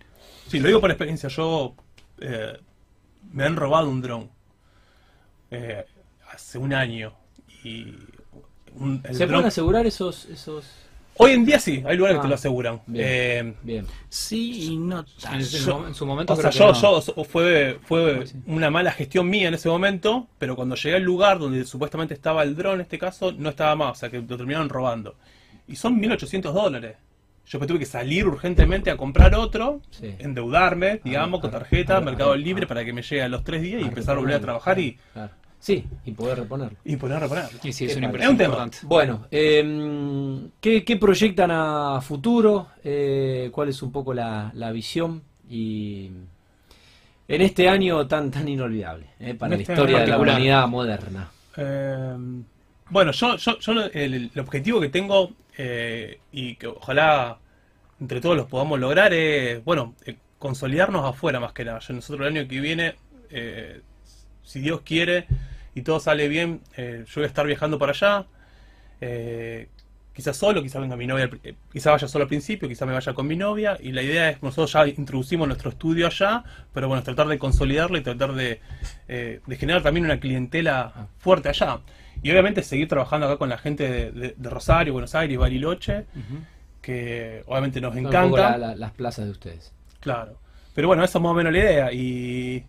sí, 0.47 0.59
lo 0.59 0.67
digo 0.67 0.81
por 0.81 0.91
experiencia, 0.91 1.29
yo 1.29 1.73
eh, 2.19 2.57
me 3.31 3.43
han 3.43 3.55
robado 3.55 3.89
un 3.89 4.01
dron 4.01 4.29
eh, 5.51 5.85
hace 6.31 6.57
un 6.57 6.73
año 6.73 7.13
y 7.63 7.93
un, 8.75 9.01
el 9.03 9.15
¿Se 9.15 9.27
pueden 9.27 9.45
asegurar 9.45 9.85
esos... 9.85 10.25
esos... 10.25 10.65
hoy 11.17 11.31
en 11.31 11.45
día 11.45 11.59
sí, 11.59 11.81
hay 11.85 11.95
lugares 11.97 12.17
Ah, 12.17 12.21
que 12.21 12.25
te 12.25 12.29
lo 12.29 12.35
aseguran. 12.35 12.81
bien. 12.87 13.05
Eh, 13.07 13.53
Bien. 13.63 13.87
Sí 14.09 14.73
y 14.73 14.77
no 14.77 15.05
En, 15.31 15.45
su- 15.45 15.85
en 15.85 15.93
su 15.93 16.05
momento 16.05 16.33
O 16.33 16.35
sea, 16.35 16.49
yo, 16.49 16.73
que 16.73 16.81
no. 16.81 17.01
yo 17.01 17.23
fue, 17.23 17.79
fue 17.83 18.27
Sí. 18.27 18.35
una 18.47 18.69
mala 18.69 18.91
gestión 18.91 19.29
mía 19.29 19.47
en 19.47 19.53
ese 19.53 19.69
momento, 19.69 20.27
pero 20.39 20.55
cuando 20.55 20.75
llegué 20.75 20.97
al 20.97 21.03
lugar 21.03 21.39
donde 21.39 21.63
supuestamente 21.65 22.13
estaba 22.13 22.43
el 22.43 22.55
dron, 22.55 22.75
en 22.75 22.81
este 22.81 22.99
caso, 22.99 23.31
no 23.31 23.49
estaba 23.49 23.75
más, 23.75 23.91
o 23.91 23.95
sea 23.95 24.09
que 24.09 24.19
lo 24.21 24.37
terminaron 24.37 24.67
robando. 24.69 25.15
Y 25.67 25.75
son 25.77 25.99
1.800 25.99 26.51
dólares. 26.51 26.97
Yo 27.47 27.59
me 27.59 27.67
tuve 27.67 27.79
que 27.79 27.85
salir 27.85 28.27
urgentemente 28.27 28.89
a 28.89 28.97
comprar 28.97 29.35
otro, 29.35 29.81
Sí. 29.91 30.15
endeudarme, 30.19 30.99
digamos, 31.03 31.37
ah, 31.37 31.41
con 31.41 31.51
tarjeta, 31.51 31.97
ah, 31.97 32.01
Mercado 32.01 32.33
ah, 32.33 32.37
Libre, 32.37 32.65
ah. 32.65 32.67
para 32.67 32.83
que 32.83 32.91
me 32.93 33.01
llegue 33.03 33.21
a 33.21 33.29
los 33.29 33.43
tres 33.43 33.61
días 33.61 33.81
y 33.81 33.85
Ah, 33.85 33.87
empezar 33.87 34.15
a 34.17 34.19
volver 34.19 34.35
a 34.35 34.39
trabajar 34.41 34.79
y, 34.79 34.97
claro. 35.13 35.31
Sí, 35.59 35.83
y 36.05 36.11
poder 36.11 36.39
reponerlo. 36.39 36.77
y 36.85 36.95
poner 36.95 37.17
a 37.17 37.19
reponerlo. 37.21 37.59
Y 37.63 37.71
sí, 37.73 37.85
es 37.85 37.95
una 37.95 38.07
Es 38.09 38.13
un 38.29 38.37
tema. 38.37 38.53
importante. 38.53 38.77
Bueno, 38.83 39.27
eh, 39.31 40.49
¿qué, 40.59 40.83
qué 40.83 40.97
proyectan 40.97 41.49
a 41.51 42.01
futuro? 42.01 42.67
Eh, 42.83 43.49
¿Cuál 43.51 43.69
es 43.69 43.81
un 43.81 43.91
poco 43.91 44.13
la, 44.13 44.51
la 44.53 44.71
visión? 44.71 45.21
Y 45.49 46.09
en 47.27 47.41
este 47.41 47.67
año 47.69 48.05
tan 48.07 48.29
tan 48.31 48.47
inolvidable 48.47 49.07
eh, 49.19 49.33
para 49.35 49.53
En 49.53 49.59
la 49.59 49.61
este 49.63 49.73
historia 49.73 49.99
de 50.01 50.07
la 50.07 50.19
humanidad 50.19 50.67
moderna. 50.67 51.31
Bueno, 52.89 53.11
yo, 53.11 53.35
yo, 53.37 53.57
yo 53.59 53.71
el, 53.71 54.31
el 54.33 54.39
objetivo 54.39 54.79
que 54.79 54.89
tengo 54.89 55.33
eh, 55.57 56.19
y 56.31 56.55
que 56.55 56.67
ojalá 56.67 57.39
entre 57.99 58.21
todos 58.21 58.35
los 58.37 58.47
podamos 58.47 58.79
lograr 58.79 59.13
es, 59.13 59.63
bueno, 59.63 59.95
eh, 60.05 60.17
consolidarnos 60.37 61.03
afuera 61.05 61.39
más 61.39 61.53
que 61.53 61.65
nada. 61.65 61.79
Yo, 61.79 61.93
nosotros 61.93 62.27
el 62.27 62.37
año 62.37 62.47
que 62.47 62.59
viene, 62.59 62.95
eh, 63.31 63.81
si 64.43 64.59
Dios 64.59 64.81
quiere 64.81 65.27
y 65.73 65.81
todo 65.81 65.99
sale 65.99 66.27
bien, 66.27 66.61
yo 66.77 67.05
voy 67.15 67.23
a 67.23 67.27
estar 67.27 67.47
viajando 67.47 67.79
para 67.79 67.91
allá. 67.91 68.25
quizás 70.13 70.37
solo, 70.37 70.61
quizás 70.61 70.81
venga 70.81 70.95
mi 70.95 71.07
novia, 71.07 71.29
quizás 71.71 71.93
vaya 71.93 72.07
solo 72.07 72.23
al 72.23 72.29
principio, 72.29 72.69
quizás 72.69 72.87
me 72.87 72.93
vaya 72.93 73.13
con 73.13 73.27
mi 73.27 73.35
novia. 73.35 73.77
Y 73.81 73.91
la 73.91 74.01
idea 74.03 74.29
es, 74.29 74.43
nosotros 74.43 74.71
ya 74.71 74.87
introducimos 74.87 75.47
nuestro 75.47 75.71
estudio 75.71 76.07
allá, 76.07 76.43
pero 76.73 76.87
bueno, 76.87 77.03
tratar 77.03 77.27
de 77.27 77.39
consolidarlo 77.39 77.97
y 77.97 78.01
tratar 78.03 78.33
de 78.33 78.61
generar 79.57 79.81
también 79.81 80.05
una 80.05 80.19
clientela 80.19 81.09
fuerte 81.17 81.49
allá. 81.49 81.79
Y 82.23 82.31
obviamente 82.31 82.63
seguir 82.63 82.87
trabajando 82.87 83.27
acá 83.27 83.37
con 83.37 83.49
la 83.49 83.57
gente 83.57 83.89
de, 83.89 84.11
de- 84.11 84.33
de 84.37 84.49
Rosario, 84.49 84.93
Buenos 84.93 85.13
Aires, 85.15 85.37
Bariloche, 85.37 86.05
que 86.81 87.43
obviamente 87.47 87.81
nos 87.81 87.93
Son 87.93 88.05
un 88.05 88.11
poco 88.11 88.17
encanta. 88.17 88.57
la- 88.57 88.67
la- 88.69 88.75
las 88.75 88.91
plazas 88.91 89.25
de 89.25 89.31
ustedes. 89.31 89.73
Claro. 89.99 90.37
Pero 90.73 90.87
bueno, 90.87 91.03
esa 91.03 91.17
es 91.19 91.21
más 91.23 91.31
o 91.31 91.35
menos 91.35 91.53
la 91.53 91.59
idea. 91.59 91.91
Y, 91.93 92.63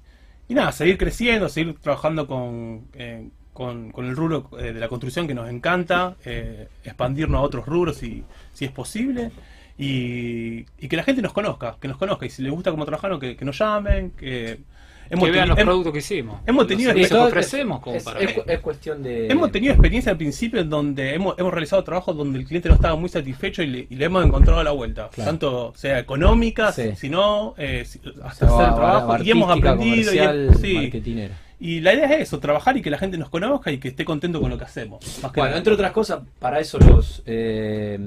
y 0.48 0.54
nada, 0.54 0.72
seguir 0.72 0.96
creciendo, 0.98 1.48
seguir 1.48 1.78
trabajando 1.80 2.26
con, 2.26 2.86
eh, 2.94 3.28
con, 3.52 3.90
con 3.90 4.06
el 4.06 4.14
rubro 4.16 4.50
eh, 4.58 4.72
de 4.72 4.80
la 4.80 4.88
construcción 4.88 5.26
que 5.26 5.34
nos 5.34 5.48
encanta, 5.50 6.16
eh, 6.24 6.68
expandirnos 6.84 7.38
a 7.38 7.42
otros 7.42 7.66
rubros 7.66 7.96
si, 7.96 8.24
si 8.52 8.64
es 8.64 8.70
posible. 8.70 9.32
Y, 9.78 10.64
y 10.78 10.88
que 10.88 10.96
la 10.96 11.02
gente 11.02 11.20
nos 11.20 11.32
conozca, 11.34 11.76
que 11.80 11.88
nos 11.88 11.98
conozca. 11.98 12.24
Y 12.26 12.30
si 12.30 12.42
les 12.42 12.52
gusta 12.52 12.70
cómo 12.70 12.84
trabajamos, 12.86 13.18
que, 13.20 13.36
que 13.36 13.44
nos 13.44 13.58
llamen, 13.58 14.10
que... 14.12 14.60
que 15.08 15.30
vean 15.30 15.48
los 15.48 15.58
hemos- 15.58 15.64
productos 15.66 15.92
que 15.92 15.98
hicimos. 15.98 16.40
hemos 16.46 16.66
tenido- 16.66 16.92
ofrecemos 17.26 17.80
como 17.80 17.96
es, 17.96 18.02
para 18.02 18.20
es- 18.20 18.60
cuestión 18.60 19.02
de... 19.02 19.28
Hemos 19.28 19.52
tenido 19.52 19.72
experiencia 19.72 20.12
al 20.12 20.18
principio 20.18 20.60
en 20.60 20.70
donde 20.70 21.14
hemos, 21.14 21.38
hemos 21.38 21.52
realizado 21.52 21.82
trabajos 21.84 22.16
donde 22.16 22.38
el 22.38 22.44
cliente 22.46 22.68
no 22.68 22.74
estaba 22.74 22.96
muy 22.96 23.08
satisfecho 23.08 23.62
y 23.62 23.66
le, 23.66 23.86
y 23.90 23.94
le 23.96 24.04
hemos 24.04 24.24
encontrado 24.24 24.62
la 24.62 24.72
vuelta. 24.72 25.08
Claro. 25.12 25.30
Tanto 25.30 25.72
sea 25.76 25.98
económica, 25.98 26.72
Sí. 26.72 26.90
sino 26.96 27.54
eh, 27.58 27.84
o 28.20 28.24
hasta 28.26 28.46
sea, 28.46 28.56
hacer 28.56 28.68
el 28.68 28.74
trabajo. 28.74 29.22
Y 29.22 29.30
hemos 29.30 29.50
aprendido. 29.50 30.12
Y, 30.12 30.54
sí. 30.60 31.80
la 31.80 31.94
idea 31.94 32.04
es 32.16 32.20
eso, 32.28 32.38
trabajar 32.38 32.76
y 32.76 32.82
que 32.82 32.90
la 32.90 32.98
gente 32.98 33.16
nos 33.16 33.30
conozca 33.30 33.70
y 33.72 33.78
que 33.78 33.88
esté 33.88 34.04
contento 34.04 34.40
con 34.40 34.50
lo 34.50 34.58
que 34.58 34.64
hacemos. 34.64 35.00
más 35.22 35.32
que 35.32 35.40
Bueno, 35.40 35.50
nada. 35.50 35.58
entre 35.58 35.72
otras 35.72 35.92
cosas, 35.92 36.20
para 36.38 36.60
eso 36.60 36.78
los, 36.78 37.22
eh, 37.26 37.98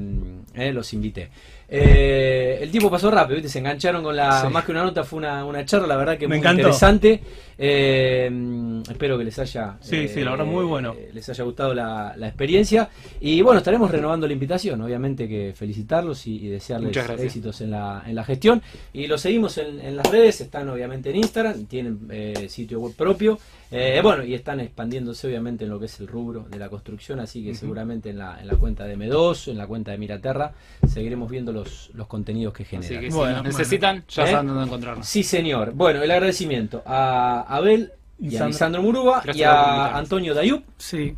eh, 0.53 0.71
los 0.73 0.93
invité. 0.93 1.29
Eh, 1.71 2.60
el 2.62 2.71
tiempo 2.71 2.89
pasó 2.89 3.12
rápido, 3.12 3.36
¿viste? 3.36 3.49
se 3.49 3.60
engancharon 3.60 4.03
con 4.03 4.15
la. 4.15 4.41
Sí. 4.41 4.47
Más 4.47 4.65
que 4.65 4.71
una 4.71 4.84
nota, 4.84 5.03
fue 5.03 5.17
una, 5.19 5.45
una 5.45 5.63
charla, 5.65 5.88
la 5.88 5.97
verdad 5.97 6.17
que 6.17 6.27
Me 6.27 6.36
muy 6.36 6.38
encantó. 6.39 6.62
interesante. 6.62 7.21
Eh, 7.62 8.82
espero 8.89 9.17
que 9.17 9.26
les 9.26 9.38
haya. 9.38 9.78
Sí, 9.82 9.98
eh, 9.98 10.08
sí, 10.08 10.24
la 10.24 10.32
verdad, 10.32 10.45
muy 10.45 10.63
bueno. 10.63 10.95
Les 11.13 11.28
haya 11.28 11.43
gustado 11.43 11.74
la, 11.74 12.13
la 12.15 12.28
experiencia. 12.28 12.89
Y 13.19 13.41
bueno, 13.41 13.58
estaremos 13.60 13.91
renovando 13.91 14.26
la 14.28 14.34
invitación. 14.34 14.82
Obviamente 14.82 15.28
que 15.28 15.54
felicitarlos 15.54 16.26
y, 16.26 16.38
y 16.45 16.48
desearles 16.48 16.95
éxitos 17.19 17.60
en 17.60 17.72
la, 17.72 18.04
en 18.08 18.15
la 18.15 18.24
gestión. 18.24 18.62
Y 18.93 19.08
los 19.08 19.19
seguimos 19.22 19.58
en, 19.58 19.82
en 19.82 19.98
las 19.98 20.10
redes, 20.10 20.39
están 20.39 20.69
obviamente 20.69 21.10
en 21.10 21.17
Instagram, 21.17 21.65
tienen 21.65 22.00
eh, 22.10 22.48
sitio 22.48 22.80
web 22.80 22.93
propio. 22.95 23.38
Eh, 23.72 24.00
bueno, 24.02 24.24
y 24.24 24.34
están 24.34 24.60
expandiéndose 24.62 25.28
obviamente 25.28 25.63
en 25.65 25.69
lo 25.69 25.80
que 25.80 25.86
es 25.86 26.00
el 26.00 26.08
rubro 26.08 26.48
de 26.50 26.58
la 26.58 26.69
construcción, 26.69 27.19
así 27.19 27.43
que 27.43 27.54
seguramente 27.54 28.10
en 28.10 28.17
la, 28.17 28.41
en 28.41 28.48
la 28.48 28.56
cuenta 28.56 28.86
de 28.86 28.98
M2, 28.98 29.52
en 29.52 29.60
la 29.60 29.67
cuenta 29.67 29.91
de 29.91 30.00
Miraterra, 30.00 30.54
seguiremos 30.88 31.30
viendo 31.30 31.52
los, 31.52 31.91
los 31.93 32.08
contenidos 32.08 32.52
que 32.52 32.63
Así 32.63 32.69
generan. 32.78 33.02
que 33.04 33.15
Bueno, 33.15 33.38
si 33.38 33.43
necesitan, 33.43 34.04
ya 34.10 34.24
¿Eh? 34.24 34.32
saben 34.32 34.48
dónde 34.48 34.63
encontrarnos. 34.63 35.06
Sí, 35.08 35.22
señor. 35.22 35.74
Bueno, 35.74 36.02
el 36.02 36.10
agradecimiento 36.10 36.82
a 36.84 37.45
Abel 37.49 37.91
y 38.19 38.27
a 38.27 38.29
Lisandro. 38.29 38.47
Lisandro 38.47 38.81
Muruba 38.83 39.21
Gracias 39.23 39.38
y 39.38 39.43
a. 39.43 39.97
Antonio 39.97 40.33
Dayup. 40.33 40.63
Sí. 40.77 41.15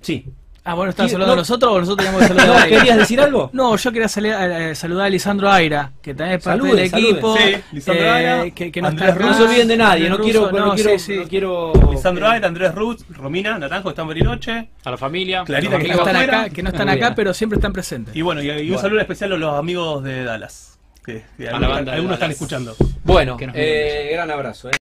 Sí, 0.00 0.26
Ah, 0.64 0.74
bueno, 0.74 0.90
¿estás 0.90 1.10
saludando 1.10 1.34
no. 1.34 1.40
a 1.40 1.42
nosotros 1.42 1.72
o 1.72 1.80
nosotros 1.80 2.06
teníamos 2.06 2.20
que 2.22 2.28
saludar 2.38 2.46
¿No, 2.46 2.52
a 2.52 2.62
Aira? 2.62 2.78
¿Querías 2.78 2.96
decir 2.98 3.20
algo? 3.20 3.50
No, 3.52 3.76
yo 3.76 3.90
quería 3.90 4.06
salir- 4.06 4.32
eh, 4.32 4.74
saludar 4.76 5.06
a 5.06 5.10
Lisandro 5.10 5.50
Aira, 5.50 5.90
que 6.00 6.14
también 6.14 6.38
es 6.38 6.44
parte 6.44 6.60
Salude, 6.62 6.80
del 6.82 6.88
salude. 6.90 7.10
equipo. 7.10 7.36
Sí, 7.36 7.54
Lisandro 7.72 8.04
eh, 8.04 8.10
Aira, 8.10 8.50
que, 8.52 8.70
que 8.70 8.80
no 8.80 8.86
Andrés 8.86 9.08
está 9.08 9.18
Russo. 9.20 9.30
No 9.32 9.36
se 9.38 9.42
olviden 9.42 9.66
de 9.66 9.76
nadie, 9.76 10.08
no 10.08 10.18
quiero, 10.20 10.52
no, 10.52 10.66
no, 10.66 10.74
quiero, 10.76 10.90
sí, 10.90 10.98
sí. 11.00 11.16
no 11.16 11.24
quiero. 11.26 11.72
Lisandro 11.90 12.28
Aira, 12.28 12.46
Andrés 12.46 12.72
Ruth, 12.76 13.00
Romina, 13.10 13.58
Naranjo, 13.58 13.90
están 13.90 14.06
Bariloche. 14.06 14.68
A 14.84 14.90
la 14.92 14.96
familia. 14.96 15.42
Clarita, 15.42 15.78
que 15.80 15.88
están 15.90 16.14
acá, 16.16 16.48
que 16.48 16.62
no 16.62 16.68
están 16.70 16.88
acá 16.88 17.12
pero 17.16 17.34
siempre 17.34 17.56
están 17.56 17.72
presentes. 17.72 18.14
Y 18.14 18.22
bueno, 18.22 18.40
y, 18.40 18.46
y 18.48 18.50
un 18.60 18.66
Bueno. 18.68 18.78
saludo 18.82 19.00
especial 19.00 19.32
a 19.32 19.36
los 19.38 19.58
amigos 19.58 20.04
de 20.04 20.22
Dallas. 20.22 20.78
Que, 21.04 21.24
que 21.36 21.48
A 21.48 21.50
la 21.50 21.56
algunos, 21.56 21.70
banda 21.74 21.90
de 21.90 21.96
algunos 21.96 22.14
están 22.14 22.30
escuchando. 22.30 22.76
Bueno, 23.02 23.36
eh, 23.52 24.10
gran 24.12 24.30
abrazo. 24.30 24.68
eh. 24.68 24.72